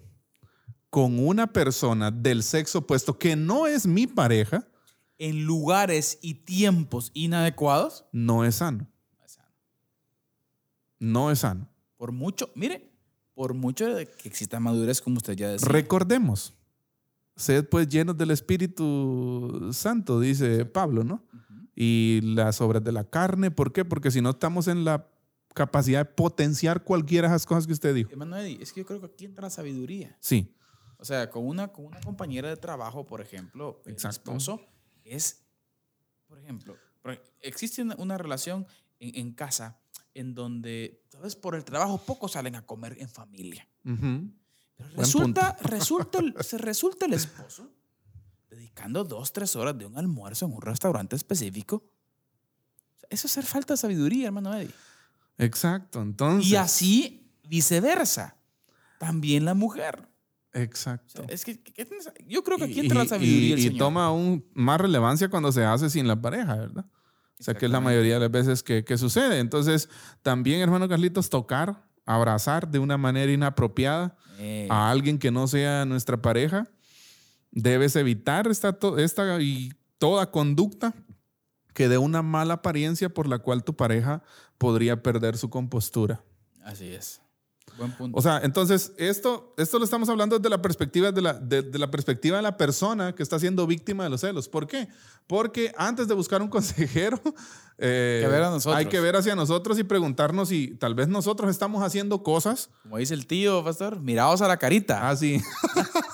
[0.89, 4.67] con una persona del sexo opuesto que no es mi pareja,
[5.19, 8.87] En lugares y tiempos inadecuados, no es sano.
[9.19, 9.49] no es sano.
[11.01, 11.69] No es sano.
[11.99, 12.91] Por mucho, mire,
[13.35, 15.69] por mucho que exista madurez, como usted ya decía.
[15.69, 16.55] Recordemos,
[17.37, 21.23] sed pues llenos del Espíritu Santo, dice Pablo, ¿no?
[21.81, 23.85] Y las obras de la carne, ¿por qué?
[23.85, 25.07] Porque si no estamos en la
[25.55, 28.11] capacidad de potenciar cualquiera de esas cosas que usted dijo.
[28.11, 30.17] Eddie, es que yo creo que aquí entra la sabiduría.
[30.19, 30.57] Sí,
[30.97, 34.33] O sea, con una, con una compañera de trabajo, por ejemplo, el Exacto.
[34.33, 34.61] esposo
[35.05, 35.45] es,
[36.27, 36.77] por ejemplo,
[37.41, 38.67] existe una, una relación
[38.99, 39.79] en, en casa
[40.15, 41.37] en donde, ¿sabes?
[41.37, 43.69] Por el trabajo pocos salen a comer en familia.
[43.85, 44.33] Ujú.
[44.77, 47.71] Pero Buen resulta, resulta, se resulta el esposo
[48.59, 51.77] dedicando dos, tres horas de un almuerzo en un restaurante específico.
[51.77, 54.75] O Eso es hacer falta de sabiduría, hermano Eddie.
[55.39, 56.03] exacto.
[56.03, 58.37] Entonces, Y así viceversa.
[58.99, 60.09] También la mujer.
[60.55, 61.23] O exacto.
[61.23, 61.63] sea, es que,
[62.27, 63.79] yo creo que aquí Y- entra la y- sabiduría del y, Señor.
[63.79, 66.85] toma aún más relevancia cuando se hace sin la pareja, ¿verdad?
[67.39, 69.39] O sea, que es la mayoría de las veces que, que sucede.
[69.39, 69.89] Entonces,
[70.23, 75.85] también, hermano Carlitos, tocar, abrazar de una manera inapropiada Eh, a alguien que no sea
[75.85, 76.69] nuestra pareja.
[77.51, 80.95] Debes evitar esta, esta y toda conducta
[81.75, 84.23] que dé una mala apariencia por la cual tu pareja
[84.59, 86.23] podría perder su compostura.
[86.65, 87.21] así es.
[87.77, 88.19] Buen punto.
[88.19, 91.79] O sea, entonces, esto, esto lo estamos hablando desde la perspectiva de la, de, de
[91.79, 94.49] la perspectiva de la persona que está siendo víctima de los celos.
[94.49, 94.89] ¿Por qué?
[95.27, 97.21] Porque antes de buscar un consejero,
[97.77, 101.07] eh, Hay que ver a hay que ver hacia nosotros y preguntarnos si tal vez
[101.09, 105.09] nosotros estamos haciendo cosas Como dice el tío, pastor, miraos a la carita.
[105.09, 105.39] así.
[105.39, 105.45] sí,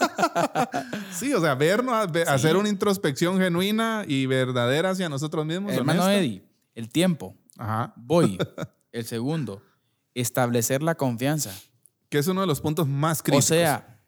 [1.36, 5.72] o sea, vernos, ve- hacer una introspección genuina y verdadera hacia nosotros mismos.
[5.72, 6.08] Hermano.
[6.08, 6.44] Eddie,
[6.74, 7.36] el tiempo.
[7.56, 7.92] Ajá.
[7.96, 8.38] Voy.
[8.92, 9.62] el segundo,
[10.14, 11.52] establecer la confianza.
[12.08, 13.44] Que es uno de los puntos más O críticos.
[13.46, 14.00] sea,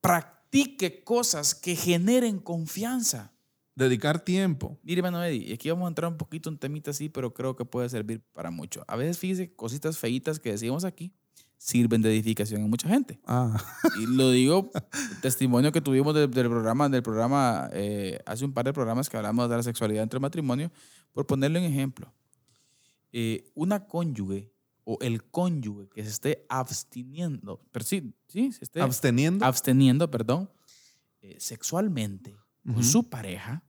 [0.00, 3.32] practique cosas que generen confianza.
[3.74, 4.78] dedicar tiempo.
[4.84, 7.56] Mire, hermano Eddie, y aquí vamos a entrar un poquito en temita así, pero creo
[7.56, 8.84] que puede servir para mucho.
[8.86, 11.12] A veces, fíjese, cositas feitas que decimos aquí
[11.64, 13.18] sirven de edificación a mucha gente.
[13.26, 13.56] Ah,
[13.98, 14.70] Y lo digo,
[15.22, 19.16] testimonio que tuvimos de- del programa, del programa eh, hace un par de programas que
[19.16, 20.70] hablamos de la sexualidad entre matrimonio,
[21.12, 22.12] por ponerle un ejemplo.
[23.12, 24.52] Eh, una cónyuge
[24.84, 29.46] o el cónyuge que se esté abstiniendo, pero sí, sí, se esté absteniendo.
[29.46, 30.50] absteniendo, perdón,
[31.22, 32.36] eh, sexualmente
[32.74, 33.62] con su pareja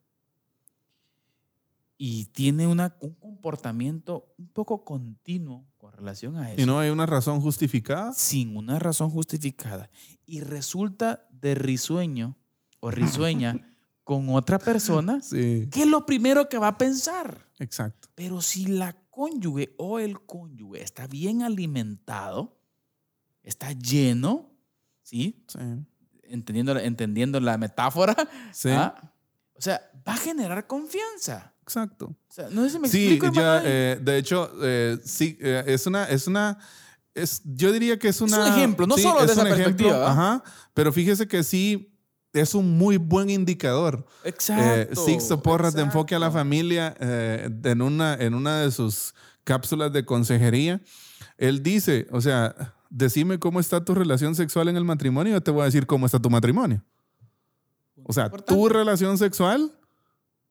[1.98, 6.90] y tiene una, un comportamiento un poco continuo con relación a eso y no hay
[6.90, 8.12] una razón justificada.
[8.14, 9.90] sin una razón justificada
[10.26, 12.36] y resulta de risueño
[12.82, 13.66] o risueña
[14.04, 17.48] con otra persona, Sí, ¿qué es lo primero que va a pensar?
[17.60, 18.10] exacto.
[18.14, 22.58] Pero si la cónyuge o el cónyuge está bien alimentado,
[23.42, 24.52] está lleno,
[25.02, 25.44] ¿sí?
[25.48, 25.60] Sí.
[26.24, 28.16] Entendiendo, la- entendiendo la metáfora,
[28.52, 28.70] Sí.
[28.70, 29.14] ¿ah?
[29.56, 31.54] o sea, va a generar confianza.
[31.66, 32.06] Exacto.
[32.08, 33.64] O sea, no sé si me Sí, explico, ya, hermano.
[33.66, 36.60] eh, de hecho, eh, sí, eh, es una, es una,
[37.16, 38.50] es, yo diría que es un una.
[38.56, 40.12] ejemplo, no sí, solo de es esa un ejemplo, perspectiva, ¿va?
[40.12, 40.44] Ajá,
[40.76, 41.92] pero fíjese que sí,
[42.34, 44.06] es un muy buen indicador.
[44.24, 45.06] Exacto.
[45.06, 46.30] Sixto Porras de Enfoque a la.
[46.32, 50.82] Familia, en, una, en una de sus cápsulas de consejería,
[51.38, 55.52] él dice, o sea, decime cómo está tu relación sexual en el matrimonio yo te
[55.52, 56.84] voy a decir cómo está tu matrimonio.
[58.04, 59.72] O sea, tu relación sexual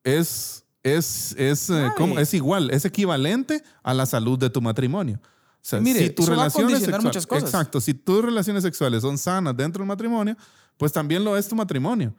[0.03, 5.19] es, es, es, eh, es igual, es equivalente a la salud de tu matrimonio.
[5.23, 9.81] O sea, Mire, si tus relaciones sexuales, exacto, si tus relaciones sexuales son sanas dentro
[9.81, 10.37] del matrimonio,
[10.77, 12.15] pues también lo es tu matrimonio.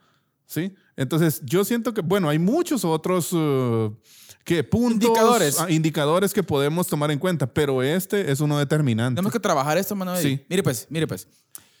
[0.48, 0.74] ¿Sí?
[0.96, 3.90] Entonces, yo siento que, bueno, hay muchos otros eh,
[4.44, 5.60] que puntos, Indicadores.
[5.60, 9.16] ah, indicadores que podemos tomar en cuenta, pero este es uno determinante.
[9.16, 10.22] Tenemos que trabajar esto, Manuel.
[10.22, 10.44] Sí.
[10.48, 11.26] Mire pues, mire pues.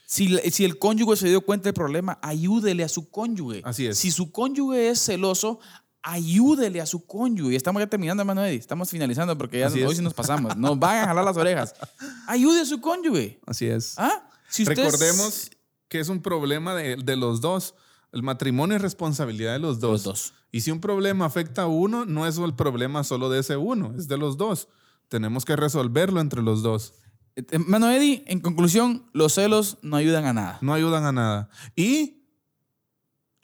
[0.04, 3.60] Si, si el cónyuge se dio cuenta del problema, ayúdele a su cónyuge.
[3.64, 3.98] Así es.
[3.98, 5.58] Si su cónyuge es celoso,
[6.06, 7.56] ayúdele a su cónyuge.
[7.56, 8.54] Estamos ya terminando, Manuel.
[8.54, 9.96] Estamos finalizando porque ya Así hoy es.
[9.98, 10.56] sí nos pasamos.
[10.56, 11.74] Nos van a jalar las orejas.
[12.28, 13.40] Ayude a su cónyuge.
[13.46, 13.94] Así es.
[13.98, 14.28] ¿Ah?
[14.48, 15.50] Si usted es- Recordemos
[15.88, 17.74] que es un problema de, de los dos.
[18.12, 19.92] El matrimonio es responsabilidad de los dos.
[19.92, 20.32] Los dos.
[20.52, 23.92] Y si un problema afecta a uno, no es el problema solo de ese uno,
[23.98, 24.68] es de los dos.
[25.08, 26.94] Tenemos que resolverlo entre los dos.
[27.66, 30.58] Mano Eddie, en conclusión, los celos no ayudan a nada.
[30.62, 31.50] No ayudan a nada.
[31.76, 32.15] Y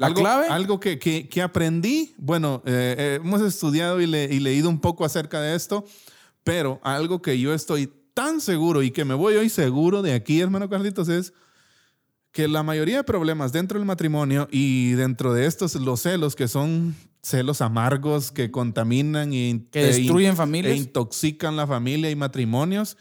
[0.03, 4.24] La algo, clave, Algo que, que- que aprendí, bueno, eh, eh, hemos estudiado y, le-
[4.32, 5.84] y leído un poco acerca de esto,
[6.44, 10.40] pero algo que yo estoy tan seguro y que me voy hoy seguro de aquí,
[10.40, 11.32] hermano Carlitos, es
[12.32, 16.48] que la mayoría de problemas dentro del matrimonio y dentro de estos, los celos, que
[16.48, 20.74] son celos amargos que contaminan y que destruyen familias.
[20.74, 22.96] e intoxican la familia y matrimonios,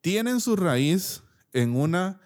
[0.00, 1.22] tienen su raíz
[1.52, 2.20] en una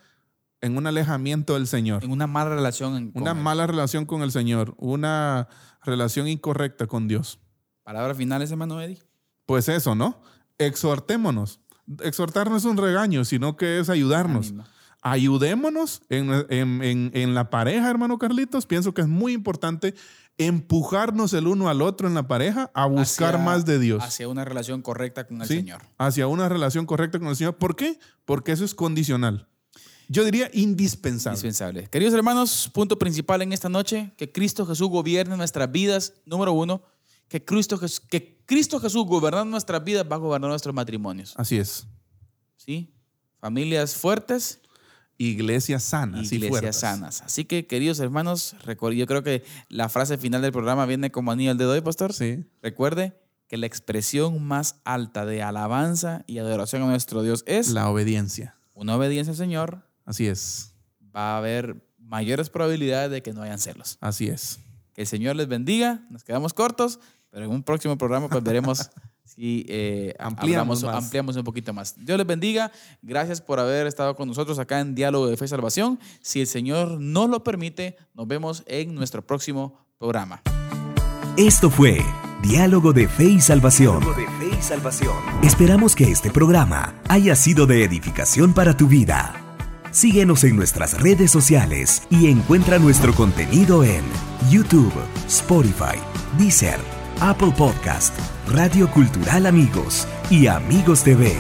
[0.65, 2.97] en un alejamiento del Señor, En una mala relación.
[2.97, 3.37] en- una él.
[3.39, 5.49] mala relación con el Señor, una
[5.83, 7.39] relación incorrecta con Dios.
[7.83, 8.99] Palabras finales, hermano Eddie.
[9.47, 10.23] Pues eso, ¿no?
[10.59, 11.61] Exhortémonos.
[12.03, 14.49] Exhortar no es un regaño, sino que es ayudarnos.
[14.49, 14.65] Ánimo.
[15.03, 18.65] Ayudémonos en, en- en- en la pareja, hermano Carlitos.
[18.65, 19.95] Pienso que es muy importante
[20.39, 24.03] empujarnos el uno al otro en la pareja a buscar Hacia- más de Dios.
[24.03, 25.57] Hacia una relación correcta con el ¿sí?
[25.57, 25.83] Señor.
[25.99, 27.57] Hacia una relación correcta con el Señor.
[27.57, 27.99] ¿Por qué?
[28.25, 29.47] Porque eso es condicional.
[30.09, 31.35] Yo diría indispensable.
[31.37, 31.89] Indispensable.
[31.91, 36.15] Queridos hermanos, punto principal en esta noche, que Cristo Jesús gobierne nuestras vidas.
[36.27, 36.83] Número uno,
[37.29, 41.35] que Cristo, Jes- que Cristo Jesús gobernando nuestras vidas va a gobernar nuestros matrimonios.
[41.37, 41.87] Así es.
[42.57, 42.93] ¿Sí?
[43.41, 44.61] Familias fuertes,
[45.17, 46.77] Iglesias sanas y iglesias fuertes.
[46.77, 47.23] sanas.
[47.23, 51.53] Así que, queridos hermanos, yo creo que la frase final del programa viene como anillo
[51.53, 52.13] al dedo hoy, pastor.
[52.13, 52.45] Sí.
[52.63, 57.89] Recuerde que la expresión más alta de alabanza y adoración a nuestro Dios es La
[57.91, 58.57] obediencia.
[58.75, 59.87] una obediencia Señor.
[60.05, 60.75] Así es.
[61.15, 63.99] Va a haber mayores probabilidades de que no hayan celos.
[64.01, 64.59] Así es.
[64.95, 66.07] Que el Señor les bendiga.
[66.11, 67.01] Nos quedamos cortos,
[67.31, 68.91] pero en un próximo programa pues veremos
[69.25, 71.05] si eh, Ampliamos hablamos- más.
[71.05, 71.95] ampliamos un poquito más.
[72.05, 72.71] Dios les bendiga.
[73.03, 75.99] Gracias por haber estado con nosotros acá en Diálogo de Fe y Salvación.
[76.23, 80.43] Si el Señor nos lo permite, nos vemos en nuestro próximo programa.
[81.37, 82.01] Esto fue
[82.43, 84.01] Diálogo de Fe y Salvación.
[85.43, 89.41] Esperamos que este programa haya sido de edificación para tu vida.
[89.95, 94.03] Síguenos en nuestras redes sociales y encuentra nuestro contenido en
[94.51, 94.93] YouTube,
[95.29, 95.97] Spotify,
[96.37, 96.81] Deezer,
[97.21, 98.13] Apple Podcast,
[98.49, 101.33] Radio Cultural Amigos y Amigos TV.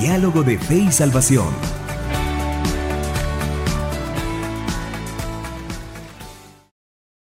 [0.00, 1.48] Diálogo de Fe y Salvación